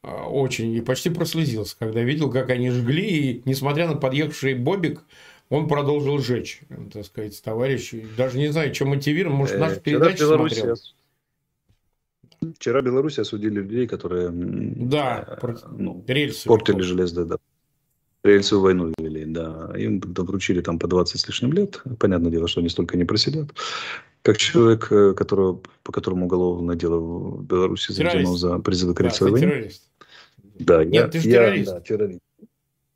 а, 0.02 0.28
очень 0.28 0.72
и 0.74 0.80
почти 0.80 1.10
прослезился, 1.10 1.76
когда 1.78 2.02
видел, 2.02 2.30
как 2.30 2.50
они 2.50 2.70
жгли, 2.70 3.08
и 3.08 3.42
несмотря 3.46 3.88
на 3.88 3.96
подъехавший 3.96 4.54
Бобик, 4.54 5.02
он 5.50 5.68
продолжил 5.68 6.18
жечь, 6.18 6.62
так 6.92 7.04
сказать, 7.04 7.40
товарищ. 7.42 7.92
Даже 8.16 8.38
не 8.38 8.48
знаю, 8.48 8.72
чем 8.72 8.88
мотивирован, 8.88 9.36
может, 9.36 9.58
нашу 9.58 9.80
передачу 9.80 10.26
смотрел. 10.26 10.76
Вчера 12.58 12.82
Беларусь 12.82 13.18
осудили 13.18 13.54
людей, 13.54 13.86
которые 13.86 14.30
да, 14.30 15.38
э, 15.42 15.54
ну, 15.78 16.04
рельсы 16.06 16.46
портили 16.46 16.82
железные 16.82 17.24
дороги. 17.24 17.42
Рельсовую 18.22 18.64
войну 18.64 18.92
вели, 18.98 19.24
да. 19.26 19.72
Им 19.76 20.00
вручили 20.00 20.60
там 20.60 20.78
по 20.78 20.88
20 20.88 21.20
с 21.20 21.26
лишним 21.26 21.52
лет. 21.52 21.82
Понятное 21.98 22.30
дело, 22.30 22.48
что 22.48 22.60
они 22.60 22.68
столько 22.68 22.96
не 22.96 23.04
просидят. 23.04 23.50
Как 24.22 24.38
человек, 24.38 24.90
э, 24.90 25.12
которого, 25.14 25.60
по 25.82 25.92
которому 25.92 26.26
уголовное 26.26 26.76
дело 26.76 26.98
в 26.98 27.44
Беларуси 27.44 27.92
заведено 27.92 28.34
за 28.36 28.58
призывы 28.58 28.94
к 28.94 29.00
рельсовой 29.00 29.32
да, 29.32 29.46
войне. 29.46 29.52
Террорист. 29.52 29.90
Да, 30.58 30.84
Нет, 30.84 30.94
я, 30.94 31.08
ты 31.08 31.20
же 31.20 31.28
я, 31.28 31.34
террорист. 31.34 31.70
Да, 31.70 31.80
террорист. 31.80 32.20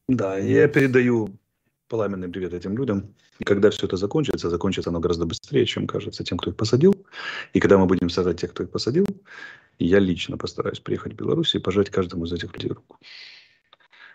Да, 0.09 0.39
я 0.39 0.69
передаю 0.69 1.31
пламенный 1.89 2.29
привет 2.29 2.55
этим 2.55 2.77
людям. 2.77 3.15
И 3.39 3.45
когда 3.45 3.71
все 3.71 3.87
это 3.87 3.97
закончится, 3.97 4.51
закончится 4.51 4.91
оно 4.91 5.01
гораздо 5.01 5.27
быстрее, 5.27 5.67
чем 5.67 5.87
кажется 5.87 6.25
тем, 6.25 6.39
кто 6.39 6.51
их 6.51 6.57
посадил. 6.57 6.95
И 7.53 7.61
когда 7.61 7.79
мы 7.79 7.87
будем 7.87 8.11
сажать 8.11 8.41
тех, 8.41 8.51
кто 8.51 8.65
их 8.65 8.71
посадил, 8.71 9.07
я 9.79 9.99
лично 9.99 10.37
постараюсь 10.37 10.81
приехать 10.81 11.15
в 11.15 11.17
Беларусь 11.17 11.55
и 11.55 11.59
пожать 11.59 11.91
каждому 11.91 12.27
из 12.27 12.33
этих 12.33 12.53
людей 12.55 12.71
руку 12.71 12.99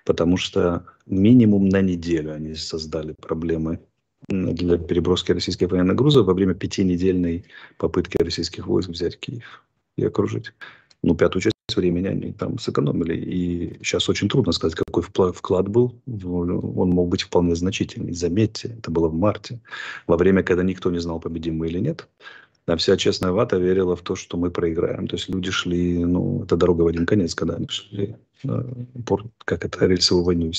потому 0.06 0.38
что 0.38 0.86
минимум 1.06 1.70
на 1.70 1.82
неделю 1.82 2.34
они 2.34 2.56
создали 2.56 3.14
проблемы 3.14 3.80
для 4.30 4.78
переброски 4.78 5.32
российских 5.32 5.72
военных 5.72 5.96
грузов 5.96 6.28
во 6.28 6.34
время 6.34 6.54
пятинедельной 6.54 7.46
попытки 7.78 8.22
российских 8.22 8.68
войск 8.68 8.90
взять 8.90 9.20
Киев 9.20 9.64
и 9.98 10.06
окружить. 10.06 10.54
Ну, 11.02 11.16
пятую 11.16 11.42
часть 11.42 11.53
времени 11.76 12.08
они 12.08 12.32
там 12.32 12.58
сэкономили. 12.58 13.16
И 13.16 13.78
сейчас 13.84 14.10
очень 14.10 14.30
трудно 14.30 14.52
сказать, 14.52 14.76
какой 14.76 15.04
вклад 15.04 15.68
был. 15.68 16.02
Он 16.06 16.90
мог 16.90 17.10
быть 17.10 17.24
вполне 17.24 17.56
значительный. 17.56 18.14
Заметьте, 18.14 18.76
это 18.78 18.92
было 18.92 19.08
в 19.08 19.14
марте, 19.14 19.60
во 20.08 20.18
время, 20.18 20.44
когда 20.44 20.64
никто 20.64 20.92
не 20.92 21.00
знал, 21.00 21.20
победим 21.20 21.58
мы 21.58 21.68
или 21.68 21.80
нет. 21.80 22.08
А 22.66 22.78
вся 22.78 22.96
честная 22.96 23.32
вата 23.32 23.58
верила 23.58 23.96
в 23.96 24.02
то, 24.02 24.16
что 24.16 24.38
мы 24.38 24.50
проиграем. 24.50 25.08
То 25.08 25.18
есть 25.18 25.28
люди 25.28 25.52
шли, 25.52 26.06
ну, 26.06 26.44
это 26.44 26.56
дорога 26.56 26.84
в 26.84 26.88
один 26.88 27.06
конец, 27.06 27.36
когда 27.36 27.56
они 27.56 27.68
шли, 27.68 28.16
как 29.46 29.66
это, 29.66 29.86
рельсовую 29.86 30.26
войну. 30.26 30.52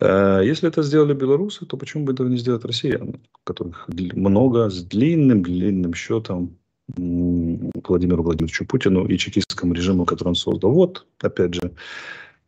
А 0.00 0.40
если 0.40 0.68
это 0.68 0.82
сделали 0.82 1.14
белорусы, 1.14 1.64
то 1.66 1.76
почему 1.76 2.04
бы 2.04 2.12
этого 2.12 2.28
не 2.28 2.36
сделать 2.36 2.64
россияне, 2.64 3.20
которых 3.44 3.88
много, 3.88 4.68
с 4.68 4.82
длинным-длинным 4.82 5.94
счетом 5.94 6.58
Владимиру 6.96 8.22
Владимировичу 8.22 8.66
Путину 8.66 9.06
и 9.06 9.18
чекистскому 9.18 9.74
режиму, 9.74 10.06
который 10.06 10.28
он 10.28 10.34
создал. 10.34 10.72
Вот, 10.72 11.06
опять 11.20 11.54
же, 11.54 11.72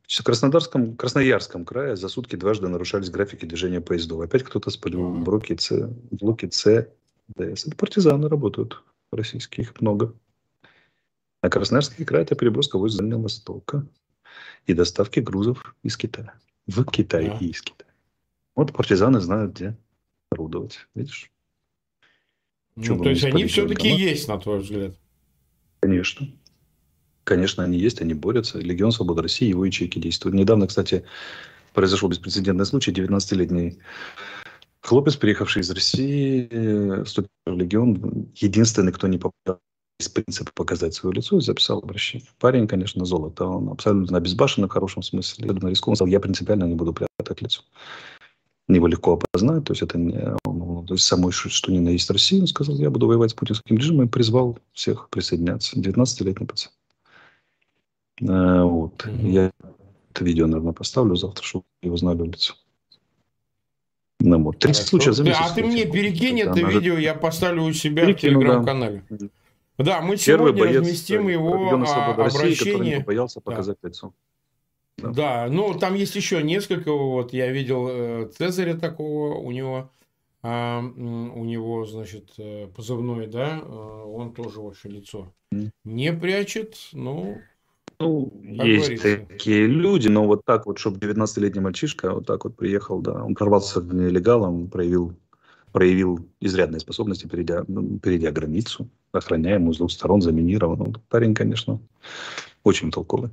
в 0.06 0.24
Краснодарском, 0.24 0.96
Красноярском 0.96 1.64
крае 1.64 1.96
за 1.96 2.08
сутки 2.08 2.36
дважды 2.36 2.68
нарушались 2.68 3.10
графики 3.10 3.44
движения 3.44 3.80
поездов. 3.80 4.20
Опять 4.20 4.42
кто-то 4.42 4.70
спалил 4.70 5.08
в 5.08 5.28
Луки 5.28 5.56
С, 5.56 5.70
в 5.70 6.22
Луки 6.22 6.48
С 6.50 6.88
ДС. 7.36 7.66
Это 7.66 7.76
партизаны 7.76 8.28
работают 8.28 8.82
российские, 9.12 9.64
их 9.64 9.80
много. 9.80 10.14
А 11.42 11.48
Красноярский 11.48 12.04
край– 12.04 12.22
это 12.24 12.34
переброска 12.34 12.76
войск 12.76 12.98
Дальнего 12.98 13.22
Востока 13.22 13.86
и 14.66 14.74
доставки 14.74 15.20
грузов 15.20 15.74
из 15.82 15.96
Китая. 15.96 16.34
В 16.66 16.84
Китай 16.84 17.36
и 17.40 17.50
из 17.50 17.62
Китая. 17.62 17.90
Вот 18.56 18.72
партизаны 18.72 19.20
знают, 19.20 19.52
где 19.52 19.76
орудовать. 20.30 20.86
Видишь? 20.94 21.30
Ну, 22.88 23.02
то 23.02 23.10
есть 23.10 23.24
они 23.24 23.46
все-таки 23.46 23.88
есть, 23.88 24.28
на 24.28 24.38
твой 24.38 24.60
взгляд? 24.60 24.94
Конечно. 25.80 26.28
Конечно, 27.24 27.62
они 27.64 27.78
есть, 27.78 28.00
они 28.00 28.14
борются. 28.14 28.58
Легион 28.58 28.92
Свободы 28.92 29.22
России, 29.22 29.48
его 29.48 29.64
ячейки 29.64 29.98
действуют. 29.98 30.34
Недавно, 30.34 30.66
кстати, 30.66 31.04
произошел 31.74 32.08
беспрецедентный 32.08 32.66
случай. 32.66 32.92
19-летний 32.92 33.78
Хлопец, 34.82 35.16
приехавший 35.16 35.60
из 35.60 35.70
России, 35.70 36.48
э, 36.50 37.04
вступил 37.04 37.30
в 37.46 37.56
легион, 37.56 38.30
единственный, 38.34 38.92
кто 38.92 39.08
не 39.08 39.18
попал 39.18 39.60
из 39.98 40.08
принципа 40.08 40.50
показать 40.54 40.94
свое 40.94 41.14
лицо, 41.14 41.36
и 41.36 41.42
записал 41.42 41.80
обращение. 41.80 42.26
Парень, 42.38 42.66
конечно, 42.66 43.04
золото. 43.04 43.44
Он 43.44 43.68
абсолютно 43.68 44.16
обезбашен 44.16 44.64
в 44.64 44.70
хорошем 44.70 45.02
смысле. 45.02 45.48
Я 45.48 45.52
думаю, 45.52 45.70
рискованно 45.70 45.96
сказал, 45.96 46.10
я 46.10 46.20
принципиально 46.20 46.64
не 46.64 46.74
буду 46.74 46.94
прятать 46.94 47.42
лицо. 47.42 47.62
Его 48.68 48.86
легко 48.86 49.12
опознать, 49.12 49.64
то 49.64 49.72
есть 49.72 49.82
это 49.82 49.98
не, 49.98 50.34
он, 50.46 50.62
то 50.82 50.94
есть 50.94 51.04
самой 51.04 51.32
что 51.32 51.72
ни 51.72 51.78
на 51.78 51.90
есть 51.90 52.10
России. 52.10 52.40
Он 52.40 52.46
сказал, 52.46 52.76
я 52.76 52.90
буду 52.90 53.06
воевать 53.06 53.30
с 53.30 53.34
путинским 53.34 53.76
режимом 53.76 54.06
и 54.06 54.08
призвал 54.08 54.58
всех 54.72 55.08
присоединяться. 55.10 55.78
19-летний 55.78 56.46
пацан. 56.46 56.72
А, 58.28 58.64
вот. 58.64 59.04
Mm-hmm. 59.04 59.30
Я 59.30 59.50
это 60.12 60.24
видео, 60.24 60.46
наверное, 60.46 60.72
поставлю 60.72 61.14
завтра, 61.16 61.44
чтобы 61.44 61.64
его 61.82 61.96
знали 61.96 62.26
лицо. 62.26 62.54
Ну, 64.20 64.42
вот. 64.42 64.58
30 64.58 64.86
случаев 64.86 65.14
за 65.14 65.24
месяц. 65.24 65.40
А 65.40 65.54
ты 65.54 65.64
мне 65.64 65.86
перекинь 65.86 66.40
это 66.40 66.60
видео, 66.60 66.98
я 66.98 67.14
поставлю 67.14 67.62
у 67.62 67.72
себя 67.72 68.04
Перекину, 68.04 68.38
в 68.38 68.42
телеграм-канале. 68.42 69.04
Да. 69.08 69.28
да, 69.78 70.00
мы 70.02 70.16
Первый 70.16 70.48
сегодня 70.48 70.64
боец, 70.64 70.80
разместим 70.80 71.28
его 71.28 71.70
а, 71.70 72.10
обращение. 72.12 72.48
России, 72.50 72.96
не 72.96 73.02
боялся 73.02 73.40
показать 73.40 73.78
да. 73.82 73.88
лицо. 73.88 74.12
Да. 74.98 75.10
да, 75.10 75.46
ну 75.48 75.78
там 75.78 75.94
есть 75.94 76.14
еще 76.16 76.42
несколько. 76.42 76.92
Вот 76.92 77.32
я 77.32 77.50
видел 77.50 77.88
э, 77.88 78.30
Цезаря 78.36 78.74
такого, 78.74 79.36
у 79.36 79.50
него, 79.50 79.90
а, 80.42 80.80
у 80.80 81.44
него, 81.44 81.84
значит, 81.86 82.32
э, 82.38 82.66
позывной, 82.68 83.26
да, 83.26 83.60
э, 83.60 83.64
он 83.64 84.32
тоже 84.32 84.60
ваше 84.60 84.88
лицо 84.88 85.32
не 85.84 86.12
прячет, 86.12 86.76
ну, 86.92 87.38
ну, 87.98 88.32
как 88.56 88.66
есть 88.66 88.88
говорится. 88.88 89.26
такие 89.28 89.66
люди, 89.66 90.08
но 90.08 90.24
вот 90.24 90.44
так 90.46 90.66
вот, 90.66 90.78
чтобы 90.78 90.98
19-летний 90.98 91.60
мальчишка 91.60 92.14
вот 92.14 92.26
так 92.26 92.44
вот 92.44 92.56
приехал, 92.56 93.00
да, 93.00 93.22
он 93.22 93.34
прорвался 93.34 93.82
к 93.82 93.92
нелегалам, 93.92 94.68
проявил, 94.68 95.12
проявил 95.72 96.26
изрядные 96.40 96.80
способности, 96.80 97.26
перейдя, 97.26 97.64
ну, 97.68 97.98
перейдя 97.98 98.30
границу, 98.30 98.88
охраняемую 99.12 99.74
с 99.74 99.78
двух 99.78 99.90
сторон, 99.90 100.22
заминирован. 100.22 100.78
Ну, 100.78 100.94
парень, 101.10 101.34
конечно, 101.34 101.78
очень 102.64 102.90
толковый. 102.90 103.30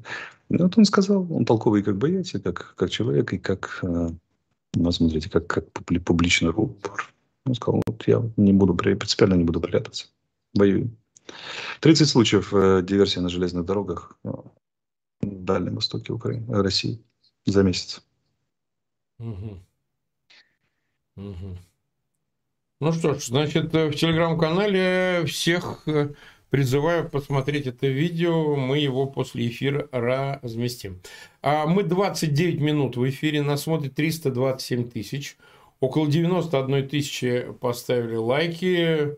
И 0.49 0.57
вот 0.57 0.77
он 0.77 0.83
сказал, 0.83 1.25
он 1.31 1.45
толковый 1.45 1.81
как 1.81 1.97
боец, 1.97 2.33
и 2.35 2.39
как, 2.39 2.73
как 2.75 2.89
человек, 2.89 3.31
и 3.33 3.37
как, 3.37 3.79
э, 3.83 4.09
ну, 4.73 4.91
смотрите, 4.91 5.29
как, 5.29 5.47
как 5.47 5.65
публичный 6.05 6.49
рупор. 6.49 7.13
Он 7.45 7.55
сказал, 7.55 7.81
вот 7.87 8.07
я 8.07 8.23
не 8.35 8.53
буду, 8.53 8.75
принципиально 8.75 9.35
не 9.35 9.43
буду 9.43 9.61
прятаться, 9.61 10.07
воюю. 10.53 10.95
30 11.81 12.07
случаев 12.07 12.53
э, 12.53 12.81
диверсии 12.83 13.19
на 13.19 13.29
железных 13.29 13.65
дорогах 13.65 14.17
э, 14.23 14.29
в 15.21 15.43
Дальнем 15.43 15.75
Востоке 15.75 16.13
Украины, 16.13 16.45
э, 16.51 16.61
России 16.61 17.01
за 17.45 17.63
месяц. 17.63 18.03
Угу. 19.19 19.59
Угу. 21.15 21.57
Ну 22.79 22.91
что 22.91 23.15
ж, 23.15 23.25
значит, 23.25 23.73
в 23.73 23.93
телеграм-канале 23.93 25.25
всех 25.25 25.85
призываю 26.49 27.09
посмотреть 27.09 27.67
это 27.67 27.87
видео. 27.87 28.55
Мы 28.55 28.79
его 28.79 29.05
после 29.07 29.47
эфира 29.47 29.87
разместим. 29.91 31.01
А 31.41 31.65
мы 31.65 31.83
29 31.83 32.59
минут 32.59 32.97
в 32.97 33.09
эфире, 33.09 33.41
нас 33.41 33.63
смотрит 33.63 33.95
327 33.95 34.89
тысяч. 34.89 35.37
Около 35.79 36.09
91 36.09 36.89
тысячи 36.89 37.45
поставили 37.59 38.15
лайки. 38.15 39.17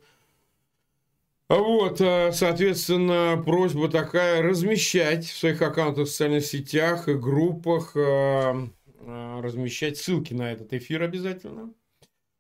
Вот, 1.48 2.00
э, 2.00 2.32
соответственно, 2.32 3.42
просьба 3.44 3.90
такая 3.90 4.44
размещать 4.44 5.26
в 5.26 5.36
своих 5.36 5.62
аккаунтах 5.64 6.06
в 6.06 6.10
социальных 6.12 6.46
сетях 6.46 7.08
и 7.10 7.16
группах, 7.16 7.94
э, 7.96 8.68
э, 9.00 9.40
размещать 9.42 9.98
ссылки 9.98 10.34
на 10.34 10.52
этот 10.52 10.74
эфир 10.74 11.02
обязательно. 11.02 11.74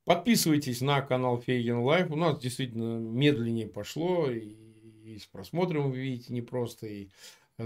Подписывайтесь 0.06 0.82
на 0.82 1.02
канал 1.02 1.42
Фейгин 1.42 1.80
Live. 1.80 2.12
У 2.12 2.16
нас 2.16 2.40
действительно 2.40 3.00
медленнее 3.00 3.68
пошло. 3.68 4.30
И 4.30 4.56
с 5.18 5.26
просмотром 5.26 5.92
вы 5.92 5.98
видите 5.98 6.34
не 6.34 6.42
просто, 6.42 6.88
и 6.88 7.10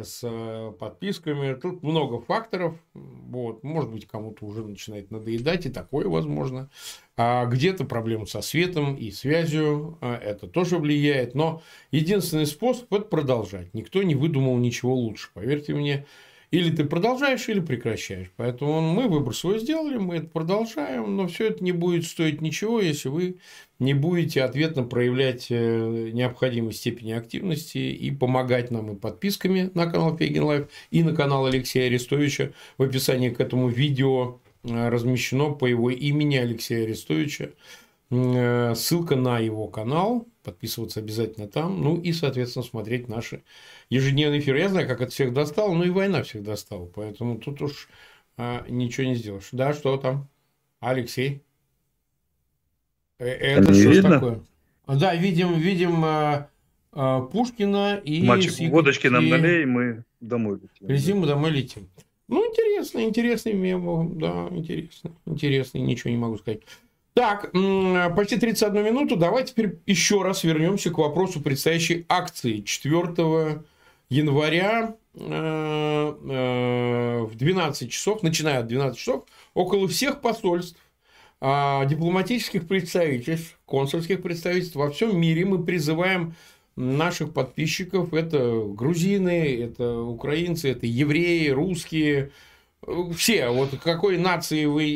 с 0.02 0.22
э, 0.24 0.74
подписками. 0.80 1.54
Тут 1.54 1.84
много 1.84 2.20
факторов. 2.20 2.76
Вот. 2.94 3.64
Может 3.64 3.92
быть, 3.92 4.08
кому-то 4.08 4.46
уже 4.46 4.66
начинает 4.66 5.12
надоедать, 5.12 5.66
и 5.66 5.70
такое 5.70 6.08
возможно. 6.08 6.70
А 7.16 7.46
где-то 7.46 7.86
проблемы 7.86 8.26
со 8.26 8.42
светом 8.42 8.96
и 8.96 9.12
связью. 9.12 9.98
А 10.02 10.16
это 10.16 10.48
тоже 10.48 10.78
влияет. 10.78 11.36
Но 11.36 11.62
единственный 11.92 12.48
способ– 12.48 12.92
это 12.94 13.06
продолжать. 13.06 13.74
Никто 13.74 14.02
не 14.02 14.16
выдумал 14.16 14.58
ничего 14.58 14.96
лучше. 14.96 15.30
Поверьте 15.34 15.74
мне. 15.74 16.06
Или 16.54 16.70
ты 16.70 16.86
продолжаешь, 16.86 17.50
или 17.50 17.62
прекращаешь. 17.62 18.32
Поэтому 18.38 18.80
мы 18.80 19.08
выбор 19.08 19.36
свой 19.36 19.58
сделали, 19.58 19.98
мы 19.98 20.18
это 20.18 20.28
продолжаем, 20.28 21.16
но 21.18 21.26
все 21.26 21.48
это 21.48 21.64
не 21.64 21.72
будет 21.72 22.06
стоить 22.06 22.42
ничего, 22.42 22.80
если 22.80 23.10
вы 23.10 23.38
не 23.80 23.96
будете 23.96 24.44
ответно 24.44 24.84
проявлять 24.84 25.48
э, 25.50 26.12
необходимой 26.14 26.74
степени 26.74 27.14
активности 27.14 27.80
и 27.80 28.12
помогать 28.12 28.70
нам 28.70 28.92
и 28.92 28.96
подписками 28.96 29.72
на 29.74 29.88
канал 29.88 30.16
Фейгин 30.16 30.44
Live, 30.44 30.68
и 30.92 31.02
на 31.02 31.16
канал 31.16 31.48
Алексея 31.48 31.88
Арестовича. 31.88 32.52
В 32.78 32.84
описании 32.84 33.30
к 33.30 33.40
этому 33.40 33.70
видео 33.70 34.40
э, 34.64 34.90
размещено 34.90 35.56
по 35.56 35.66
его 35.66 35.90
имени 35.90 36.36
Алексея 36.36 36.84
Арестовича 36.84 37.50
э, 38.12 38.76
ссылка 38.76 39.16
на 39.16 39.40
его 39.40 39.70
канал, 39.70 40.28
подписываться 40.44 41.00
обязательно 41.00 41.48
там, 41.48 41.82
ну 41.82 42.00
и, 42.00 42.12
соответственно, 42.14 42.64
смотреть 42.64 43.08
наши 43.08 43.44
ежедневный 43.90 44.40
эфир. 44.40 44.56
Я 44.56 44.70
знаю, 44.70 44.88
как 44.88 45.02
это 45.02 45.12
всех 45.12 45.34
достало, 45.34 45.74
но 45.74 45.84
и 45.84 45.90
война 45.90 46.24
всех 46.24 46.44
достала. 46.44 46.86
Поэтому 46.86 47.38
тут 47.38 47.62
уж 47.62 47.90
а, 48.38 48.66
ничего 48.68 49.08
не 49.08 49.16
сделаешь. 49.16 49.50
Да, 49.52 49.74
что 49.74 49.98
там? 49.98 50.28
Алексей? 50.80 51.42
Э, 53.20 53.28
это 53.28 53.72
не 53.72 53.82
что 53.82 53.90
видно? 53.90 54.10
такое? 54.10 54.44
Да, 54.88 55.16
видим, 55.16 55.54
видим 55.54 56.04
а, 56.04 56.50
а, 56.92 57.22
Пушкина 57.22 58.02
и... 58.04 58.24
Мальчик, 58.24 58.52
с 58.52 58.60
Екатериной- 58.60 58.72
водочки 58.72 59.08
нам 59.08 59.30
налей, 59.30 59.66
мы 59.66 60.04
домой 60.20 60.60
летим. 60.62 61.22
Мы 61.22 61.28
домой 61.28 61.52
летим. 61.52 61.90
Ну, 62.28 62.46
интересно, 62.50 63.04
интересный 63.04 63.54
мем, 63.54 64.18
да, 64.18 64.48
интересно, 64.52 65.12
интересный, 65.26 65.82
ничего 65.82 66.10
не 66.10 66.18
могу 66.18 66.38
сказать. 66.38 66.62
Так, 67.14 67.52
почти 68.16 68.38
31 68.38 68.84
минуту, 68.84 69.16
давайте 69.16 69.52
теперь 69.52 69.80
еще 69.86 70.24
раз 70.24 70.44
вернемся 70.44 70.90
к 70.90 70.98
вопросу 70.98 71.42
предстоящей 71.42 72.06
акции 72.10 72.62
4 72.62 73.64
января. 74.10 74.96
Э, 75.16 76.16
э, 76.24 77.22
в 77.22 77.36
12 77.36 77.92
часов, 77.92 78.24
начиная 78.24 78.60
от 78.62 78.68
12 78.68 78.98
часов, 78.98 79.26
около 79.54 79.88
всех 79.88 80.22
посольств, 80.22 80.80
а, 81.40 81.86
дипломатических 81.86 82.68
представительств, 82.68 83.60
консульских 83.66 84.24
представительств 84.24 84.76
во 84.76 84.90
всем 84.90 85.20
мире 85.20 85.46
мы 85.46 85.64
призываем 85.64 86.36
наших 86.76 87.34
подписчиков, 87.34 88.14
это 88.14 88.64
грузины, 88.66 89.62
это 89.62 90.00
украинцы, 90.02 90.72
это 90.72 90.88
евреи, 90.88 91.50
русские, 91.50 92.32
все, 93.16 93.50
вот 93.50 93.70
какой 93.84 94.18
нации 94.18 94.66
вы 94.66 94.88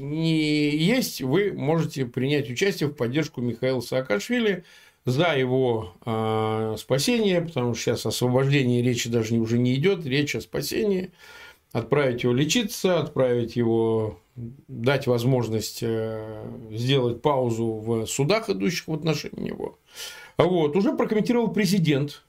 не 0.00 0.76
есть, 0.76 1.20
вы 1.22 1.52
можете 1.52 2.06
принять 2.06 2.50
участие 2.50 2.88
в 2.88 2.94
поддержку 2.94 3.40
Михаила 3.40 3.80
Саакашвили 3.80 4.64
за 5.04 5.34
его 5.36 5.94
э, 6.04 6.76
спасение, 6.78 7.40
потому 7.40 7.74
что 7.74 7.82
сейчас 7.84 8.06
о 8.06 8.10
освобождении 8.10 8.82
речи 8.82 9.08
даже 9.08 9.32
не- 9.32 9.40
уже 9.40 9.58
не 9.58 9.74
идет, 9.74 10.04
речь 10.04 10.34
о 10.34 10.40
спасении, 10.40 11.10
отправить 11.72 12.22
его 12.22 12.34
лечиться, 12.34 13.00
отправить 13.00 13.56
его, 13.56 14.20
дать 14.36 15.06
возможность 15.06 15.78
э, 15.82 16.44
сделать 16.70 17.22
паузу 17.22 17.66
в 17.66 18.06
судах, 18.06 18.50
идущих 18.50 18.88
в 18.88 18.94
отношении 18.94 19.48
него. 19.48 19.78
Вот, 20.36 20.76
уже 20.76 20.94
прокомментировал 20.94 21.48
президент, 21.48 22.22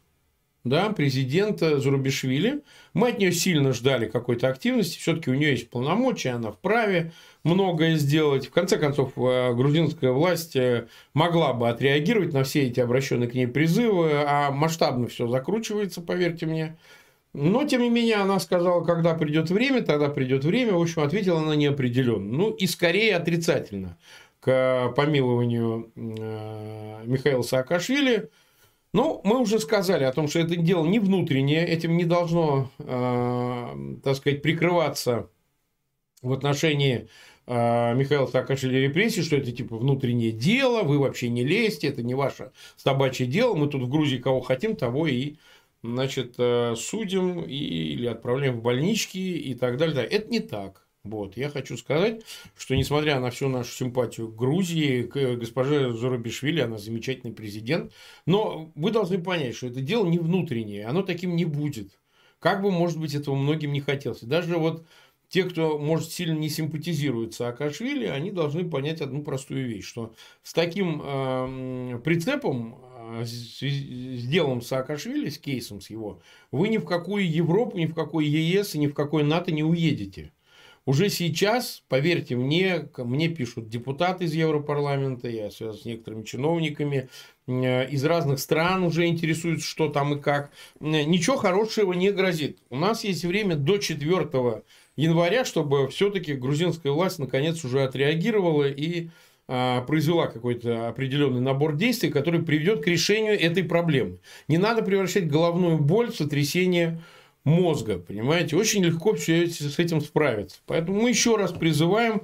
да, 0.63 0.91
президента 0.91 1.79
Зарубишвили. 1.79 2.61
Мы 2.93 3.09
от 3.09 3.19
нее 3.19 3.31
сильно 3.31 3.73
ждали 3.73 4.07
какой-то 4.07 4.47
активности. 4.47 4.99
Все-таки 4.99 5.31
у 5.31 5.33
нее 5.33 5.51
есть 5.51 5.69
полномочия, 5.69 6.31
она 6.31 6.51
вправе 6.51 7.13
многое 7.43 7.95
сделать. 7.95 8.47
В 8.47 8.51
конце 8.51 8.77
концов, 8.77 9.13
э, 9.15 9.53
грузинская 9.53 10.11
власть 10.11 10.55
э, 10.55 10.87
могла 11.13 11.53
бы 11.53 11.67
отреагировать 11.67 12.33
на 12.33 12.43
все 12.43 12.63
эти 12.67 12.79
обращенные 12.79 13.29
к 13.29 13.33
ней 13.33 13.47
призывы, 13.47 14.11
а 14.13 14.51
масштабно 14.51 15.07
все 15.07 15.27
закручивается, 15.27 16.01
поверьте 16.01 16.45
мне. 16.45 16.77
Но, 17.33 17.65
тем 17.65 17.81
не 17.81 17.89
менее, 17.89 18.17
она 18.17 18.39
сказала, 18.39 18.83
когда 18.83 19.13
придет 19.13 19.49
время, 19.49 19.81
тогда 19.81 20.09
придет 20.09 20.43
время. 20.43 20.73
В 20.73 20.81
общем, 20.81 21.01
ответила 21.01 21.39
она 21.39 21.55
неопределенно. 21.55 22.31
Ну, 22.31 22.51
и 22.51 22.67
скорее 22.67 23.15
отрицательно 23.15 23.97
к 24.41 24.93
помилованию 24.95 25.91
э, 25.95 27.03
Михаила 27.05 27.41
Саакашвили. 27.41 28.29
Ну, 28.93 29.21
мы 29.23 29.39
уже 29.39 29.59
сказали 29.59 30.03
о 30.03 30.11
том, 30.11 30.27
что 30.27 30.39
это 30.39 30.57
дело 30.57 30.85
не 30.85 30.99
внутреннее, 30.99 31.65
этим 31.65 31.95
не 31.95 32.03
должно, 32.03 32.69
э, 32.79 33.97
так 34.03 34.15
сказать, 34.17 34.41
прикрываться 34.41 35.29
в 36.21 36.33
отношении 36.33 37.07
э, 37.47 37.95
Михаила 37.95 38.25
Саакашвили 38.25 38.77
репрессий, 38.79 39.21
что 39.21 39.37
это 39.37 39.53
типа 39.53 39.77
внутреннее 39.77 40.31
дело, 40.33 40.83
вы 40.83 40.99
вообще 40.99 41.29
не 41.29 41.45
лезьте, 41.45 41.87
это 41.87 42.03
не 42.03 42.15
ваше 42.15 42.51
собачье 42.75 43.25
дело, 43.27 43.55
мы 43.55 43.67
тут 43.67 43.83
в 43.83 43.89
Грузии 43.89 44.17
кого 44.17 44.41
хотим, 44.41 44.75
того 44.75 45.07
и 45.07 45.35
значит, 45.83 46.35
э, 46.37 46.75
судим 46.75 47.43
и, 47.43 47.55
или 47.55 48.07
отправляем 48.07 48.59
в 48.59 48.61
больнички 48.61 49.17
и 49.17 49.55
так 49.55 49.77
далее. 49.77 49.95
Да, 49.95 50.03
Это 50.03 50.29
не 50.29 50.41
так. 50.41 50.85
Вот. 51.03 51.35
Я 51.35 51.49
хочу 51.49 51.77
сказать, 51.77 52.21
что 52.55 52.75
несмотря 52.75 53.19
на 53.19 53.31
всю 53.31 53.49
нашу 53.49 53.71
симпатию 53.71 54.27
к 54.27 54.35
Грузии, 54.35 55.03
к 55.03 55.35
госпоже 55.35 55.93
Зоробишвили, 55.93 56.61
она 56.61 56.77
замечательный 56.77 57.33
президент, 57.33 57.91
но 58.27 58.71
вы 58.75 58.91
должны 58.91 59.17
понять, 59.17 59.55
что 59.55 59.67
это 59.67 59.81
дело 59.81 60.05
не 60.05 60.19
внутреннее, 60.19 60.85
оно 60.85 61.01
таким 61.01 61.35
не 61.35 61.45
будет. 61.45 61.99
Как 62.39 62.61
бы, 62.61 62.71
может 62.71 62.99
быть, 62.99 63.15
этого 63.15 63.35
многим 63.35 63.73
не 63.73 63.81
хотелось. 63.81 64.21
Даже 64.21 64.57
вот 64.57 64.85
те, 65.29 65.43
кто, 65.43 65.79
может, 65.79 66.11
сильно 66.11 66.37
не 66.37 66.49
симпатизирует 66.49 67.33
Саакашвили, 67.33 68.05
они 68.05 68.31
должны 68.31 68.69
понять 68.69 69.01
одну 69.01 69.23
простую 69.23 69.67
вещь, 69.67 69.87
что 69.87 70.13
с 70.43 70.53
таким 70.53 71.01
э, 71.03 71.99
прицепом, 72.03 72.77
э, 73.19 73.25
с, 73.25 73.61
с 73.61 74.27
делом 74.27 74.61
Саакашвили, 74.61 75.29
с 75.29 75.39
кейсом 75.39 75.81
с 75.81 75.89
его, 75.89 76.21
вы 76.51 76.69
ни 76.69 76.77
в 76.77 76.85
какую 76.85 77.27
Европу, 77.31 77.77
ни 77.77 77.85
в 77.85 77.95
какой 77.95 78.27
ЕС, 78.27 78.75
ни 78.75 78.87
в 78.87 78.93
какой 78.93 79.23
НАТО 79.23 79.51
не 79.51 79.63
уедете. 79.63 80.31
Уже 80.85 81.09
сейчас, 81.09 81.83
поверьте 81.89 82.35
мне, 82.35 82.89
мне 82.97 83.29
пишут 83.29 83.69
депутаты 83.69 84.25
из 84.25 84.33
Европарламента, 84.33 85.29
я 85.29 85.51
связан 85.51 85.79
с 85.79 85.85
некоторыми 85.85 86.23
чиновниками, 86.23 87.07
э, 87.47 87.87
из 87.89 88.03
разных 88.03 88.39
стран 88.39 88.83
уже 88.83 89.05
интересуются, 89.05 89.67
что 89.67 89.89
там 89.89 90.15
и 90.15 90.21
как. 90.21 90.51
Э, 90.79 91.03
Ничего 91.03 91.37
хорошего 91.37 91.93
не 91.93 92.11
грозит. 92.11 92.57
У 92.71 92.77
нас 92.77 93.03
есть 93.03 93.23
время 93.23 93.55
до 93.55 93.77
4 93.77 94.63
января, 94.95 95.45
чтобы 95.45 95.87
все-таки 95.89 96.33
грузинская 96.33 96.91
власть 96.91 97.19
наконец 97.19 97.63
уже 97.63 97.83
отреагировала 97.83 98.67
и 98.67 99.09
а, 99.53 99.81
произвела 99.81 100.27
какой-то 100.27 100.87
определенный 100.87 101.41
набор 101.41 101.75
действий, 101.75 102.09
который 102.09 102.41
приведет 102.41 102.83
к 102.83 102.87
решению 102.87 103.37
этой 103.37 103.65
проблемы. 103.65 104.19
Не 104.47 104.57
надо 104.57 104.81
превращать 104.81 105.27
головную 105.27 105.77
боль 105.77 106.09
в 106.11 106.15
сотрясение 106.15 107.01
мозга, 107.43 107.97
понимаете? 107.97 108.55
Очень 108.55 108.83
легко 108.83 109.13
все 109.13 109.47
с 109.47 109.79
этим 109.79 110.01
справиться. 110.01 110.59
Поэтому 110.65 111.01
мы 111.01 111.09
еще 111.09 111.35
раз 111.35 111.51
призываем, 111.51 112.23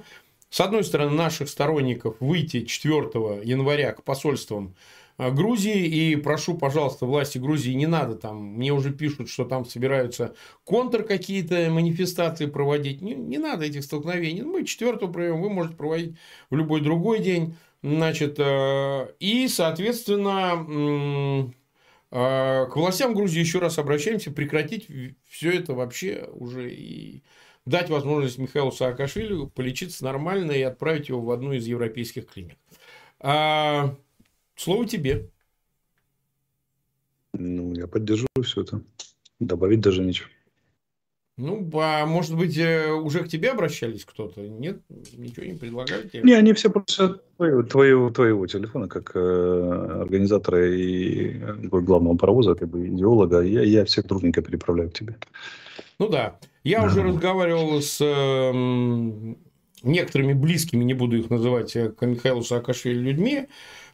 с 0.50 0.60
одной 0.60 0.84
стороны, 0.84 1.12
наших 1.12 1.48
сторонников 1.48 2.16
выйти 2.20 2.64
4 2.64 3.44
января 3.44 3.92
к 3.92 4.04
посольствам 4.04 4.74
а, 5.16 5.30
Грузии. 5.30 5.86
И 5.86 6.16
прошу, 6.16 6.56
пожалуйста, 6.56 7.06
власти 7.06 7.38
Грузии, 7.38 7.72
не 7.72 7.86
надо 7.86 8.14
там, 8.14 8.54
мне 8.54 8.72
уже 8.72 8.92
пишут, 8.92 9.28
что 9.28 9.44
там 9.44 9.64
собираются 9.64 10.34
контр 10.64 11.02
какие-то 11.02 11.68
манифестации 11.70 12.46
проводить. 12.46 13.02
Не, 13.02 13.14
не 13.14 13.38
надо 13.38 13.64
этих 13.64 13.84
столкновений. 13.84 14.42
Мы 14.42 14.64
4 14.64 14.96
проведем, 15.08 15.42
вы 15.42 15.50
можете 15.50 15.76
проводить 15.76 16.14
в 16.50 16.56
любой 16.56 16.80
другой 16.80 17.18
день. 17.18 17.56
Значит, 17.82 18.36
э, 18.38 19.08
и, 19.20 19.46
соответственно, 19.46 21.52
к 22.10 22.70
властям 22.74 23.14
Грузии 23.14 23.40
еще 23.40 23.58
раз 23.58 23.78
обращаемся, 23.78 24.30
прекратить 24.30 24.88
все 25.28 25.52
это 25.52 25.74
вообще 25.74 26.28
уже 26.32 26.72
и 26.72 27.22
дать 27.66 27.90
возможность 27.90 28.38
Михаилу 28.38 28.72
Саакашвили 28.72 29.46
полечиться 29.46 30.04
нормально 30.04 30.52
и 30.52 30.62
отправить 30.62 31.10
его 31.10 31.20
в 31.20 31.30
одну 31.30 31.52
из 31.52 31.66
европейских 31.66 32.26
клиник. 32.26 32.56
А, 33.20 33.94
Слово 34.58 34.86
тебе. 34.86 35.30
Ну, 37.32 37.72
я 37.74 37.86
поддерживаю 37.86 38.42
все 38.42 38.62
это. 38.62 38.82
Добавить 39.38 39.80
даже 39.80 40.02
нечего. 40.02 40.28
Ну, 41.38 41.70
а 41.74 42.04
может 42.04 42.36
быть, 42.36 42.58
э, 42.58 42.90
уже 42.90 43.20
к 43.20 43.28
тебе 43.28 43.50
обращались 43.52 44.04
кто-то? 44.04 44.40
Нет? 44.40 44.80
Ничего 45.16 45.46
не 45.46 45.54
предлагали 45.54 46.08
тебе? 46.08 46.22
Не, 46.24 46.32
они 46.34 46.52
все 46.52 46.68
просят 46.68 47.22
твоего, 47.36 47.62
твоего, 47.62 48.10
твоего 48.10 48.46
телефона, 48.48 48.88
как 48.88 49.12
э, 49.14 50.00
организатора 50.00 50.68
и 50.68 51.38
э, 51.38 51.54
главного 51.62 52.16
паровоза, 52.16 52.56
как 52.56 52.68
бы 52.68 52.88
идеолога. 52.88 53.40
Я, 53.42 53.62
я 53.62 53.84
всех 53.84 54.06
дружненько 54.08 54.42
переправляю 54.42 54.90
к 54.90 54.94
тебе. 54.94 55.16
Ну 56.00 56.08
да. 56.08 56.40
Я 56.64 56.80
Да. 56.80 56.86
уже 56.88 57.02
разговаривал 57.04 57.80
с 57.80 58.00
эм, 58.00 59.38
некоторыми 59.84 60.32
близкими, 60.32 60.82
не 60.82 60.94
буду 60.94 61.18
их 61.18 61.30
называть, 61.30 61.76
э, 61.76 61.90
к 61.90 62.04
Михаилу 62.04 62.42
Саакашвили 62.42 62.98
людьми. 62.98 63.46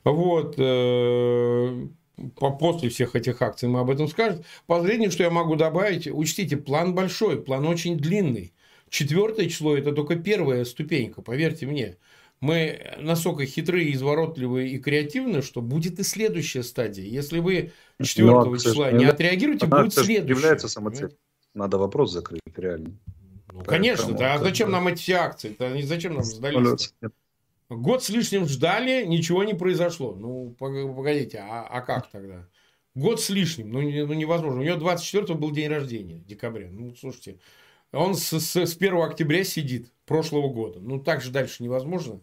Вот. 0.03 0.55
э, 0.57 1.89
После 2.37 2.89
всех 2.89 3.17
этих 3.17 3.43
акций 3.43 3.69
мы 3.69 3.81
об 3.81 3.91
этом 3.91 4.09
скажем. 4.09 4.45
Последнее, 4.67 5.11
что 5.11 5.25
я 5.25 5.31
могу 5.31 5.57
добавить, 5.57 6.07
учтите, 6.07 6.57
план 6.57 6.95
большой, 6.95 7.43
план 7.43 7.67
очень 7.67 7.99
длинный. 7.99 8.53
Четвертое 8.89 9.49
число– 9.49 9.77
это 9.79 9.93
только 9.93 10.17
первая 10.17 10.65
ступенька, 10.65 11.23
поверьте 11.23 11.67
мне. 11.67 11.97
Мы 12.41 12.95
настолько 12.99 13.47
хитрые, 13.47 13.93
изворотливые 13.95 14.71
и 14.71 14.79
креативны, 14.79 15.43
что 15.43 15.63
будет 15.63 15.99
и 15.99 16.03
следующая 16.03 16.63
стадия. 16.63 17.05
Если 17.05 17.39
вы 17.39 17.73
4 18.03 18.27
Ну, 18.27 18.53
к 18.53 18.59
числа 18.59 18.93
не 18.93 19.07
отреагируете, 19.07 19.67
она, 19.67 19.83
будет 19.83 19.95
следующая. 19.95 20.35
является 20.35 20.73
понимаете? 20.73 21.17
надо 21.55 21.79
вопрос 21.79 22.13
закрыть, 22.13 22.41
реально. 22.57 22.99
Ну, 23.53 23.65
конечно, 23.65 24.13
да, 24.13 24.35
а 24.35 24.39
зачем 24.39 24.71
нам 24.71 24.89
эти 24.89 25.13
акции? 25.13 25.57
-то? 25.59 25.81
Зачем 25.83 26.15
нам 26.15 26.25
сдались? 26.25 26.93
Год 27.77 28.03
с 28.03 28.09
лишним 28.09 28.47
ждали, 28.47 29.05
ничего 29.05 29.45
не 29.45 29.55
произошло. 29.55 30.15
Ну, 30.15 30.55
погодите, 30.59 31.39
а, 31.39 31.67
а 31.67 31.81
как 31.81 32.11
тогда? 32.11 32.49
Год 32.95 33.21
с 33.21 33.29
лишним, 33.31 33.71
ну, 33.71 33.81
ну 33.81 34.13
невозможно. 34.13 34.61
У 34.61 34.65
него 34.65 34.77
24 34.77 35.35
был 35.35 35.51
день 35.51 35.69
рождения, 35.69 36.21
декабря. 36.21 36.69
Ну, 36.71 36.95
слушайте, 36.95 37.39
он 37.93 38.15
с, 38.15 38.39
с, 38.39 38.57
с 38.57 38.77
1 38.77 38.97
октября 38.97 39.45
сидит 39.45 39.93
прошлого 40.07 40.49
года. 40.49 40.81
Ну, 40.81 41.01
так 41.01 41.21
же 41.21 41.31
дальше 41.31 41.63
невозможно. 41.63 42.21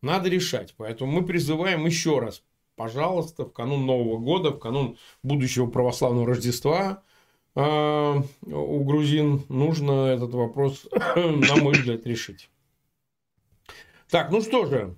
Надо 0.00 0.28
решать. 0.28 0.74
Поэтому 0.76 1.12
мы 1.12 1.26
призываем 1.26 1.84
еще 1.86 2.18
раз, 2.18 2.42
пожалуйста, 2.76 3.44
в 3.44 3.52
канун 3.52 3.86
Нового 3.86 4.18
года, 4.18 4.50
в 4.50 4.58
канун 4.58 4.96
будущего 5.22 5.66
православного 5.66 6.26
Рождества– 6.26 7.02
а 7.56 8.20
у 8.42 8.84
грузин 8.84 9.44
нужно 9.48 10.08
этот 10.08 10.34
вопрос, 10.34 10.86
на 11.16 11.56
мой 11.56 11.74
взгляд, 11.74 12.04
решить. 12.06 12.50
Так, 14.14 14.30
ну 14.30 14.40
что 14.42 14.66
же, 14.66 14.96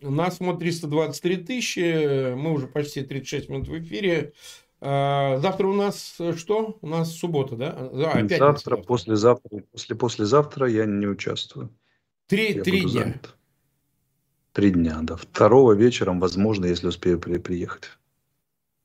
нас 0.00 0.38
смотрит 0.38 0.60
323 0.60 1.36
тысячи, 1.36 2.32
мы 2.34 2.54
уже 2.54 2.66
почти 2.66 3.02
36 3.02 3.50
минут 3.50 3.68
в 3.68 3.78
эфире. 3.78 4.32
А, 4.80 5.36
завтра 5.36 5.66
у 5.66 5.74
нас 5.74 6.16
что? 6.34 6.78
У 6.80 6.86
нас 6.86 7.14
суббота, 7.14 7.56
да? 7.56 7.76
А, 7.76 8.14
пятница, 8.14 8.38
завтра, 8.38 8.76
завтра, 8.76 8.76
послезавтра, 8.86 9.58
после 9.70 9.96
послезавтра 9.96 10.66
я 10.66 10.86
не 10.86 11.06
участвую. 11.06 11.76
Три, 12.26 12.54
три 12.54 12.80
дня. 12.80 12.88
Занят. 12.88 13.36
Три 14.52 14.70
дня, 14.70 15.00
да. 15.02 15.16
Второго 15.16 15.74
вечером, 15.74 16.18
возможно, 16.18 16.64
если 16.64 16.86
успею 16.86 17.20
при, 17.20 17.36
приехать. 17.36 17.90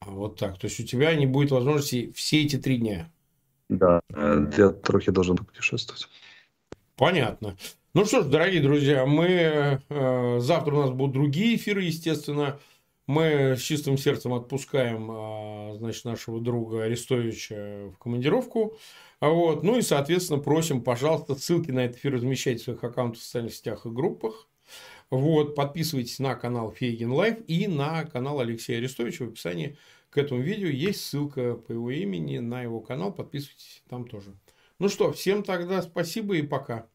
А 0.02 0.10
вот 0.10 0.38
так. 0.38 0.60
То 0.60 0.68
есть 0.68 0.78
у 0.82 0.84
тебя 0.84 1.16
не 1.16 1.26
будет 1.26 1.52
возможности 1.52 2.12
все 2.12 2.44
эти 2.44 2.58
три 2.58 2.80
дня. 2.80 3.10
Да, 3.70 4.02
э, 4.14 4.46
я 4.58 4.72
трохи 4.72 5.10
должен 5.10 5.38
путешествовать. 5.38 6.10
Понятно. 7.04 7.58
Ну 7.94 8.06
что 8.06 8.22
ж, 8.22 8.28
дорогие 8.28 8.62
друзья, 8.62 9.06
мы 9.06 9.82
э, 9.90 10.40
завтра 10.40 10.74
у 10.74 10.80
нас 10.84 10.92
будут 10.92 11.12
другие 11.12 11.58
эфиры, 11.58 11.84
естественно. 11.84 12.62
Мы 13.08 13.58
с 13.58 13.62
чистым 13.62 13.98
сердцем 13.98 14.34
отпускаем, 14.34 15.12
э, 15.12 15.76
значит, 15.80 16.06
нашего 16.06 16.40
друга 16.40 16.84
Арестовича 16.84 17.90
в 17.94 17.98
командировку. 17.98 18.78
Вот. 19.20 19.64
Ну 19.64 19.78
и, 19.78 19.82
соответственно, 19.82 20.40
просим, 20.40 20.82
пожалуйста, 20.82 21.36
ссылки 21.36 21.72
на 21.72 21.84
этот 21.84 21.98
эфир 21.98 22.14
размещать 22.14 22.62
в 22.62 22.64
своих 22.64 22.82
аккаунтах 22.82 23.20
в 23.20 23.26
социальных 23.26 23.54
сетях 23.54 23.86
и 23.86 23.90
группах. 23.90 24.48
Вот, 25.10 25.56
подписывайтесь 25.56 26.20
на 26.20 26.36
канал 26.36 26.72
Фейгин 26.72 27.12
Live 27.12 27.40
и 27.48 27.68
на 27.68 28.06
канал 28.06 28.40
Алексея 28.40 28.78
Арестовича. 28.78 29.26
В 29.26 29.32
описании 29.32 29.76
к 30.10 30.18
этому 30.18 30.40
видео 30.40 30.70
есть 30.70 31.02
ссылка 31.02 31.56
по 31.56 31.74
его 31.74 31.92
имени 31.92 32.38
на 32.38 32.62
его 32.62 32.80
канал. 32.80 33.12
Подписывайтесь 33.12 33.84
там 33.90 34.08
тоже. 34.08 34.34
Ну 34.80 34.88
что, 34.88 35.12
всем 35.12 35.44
тогда 35.44 35.82
спасибо 35.82 36.38
и 36.38 36.44
пока. 36.44 36.88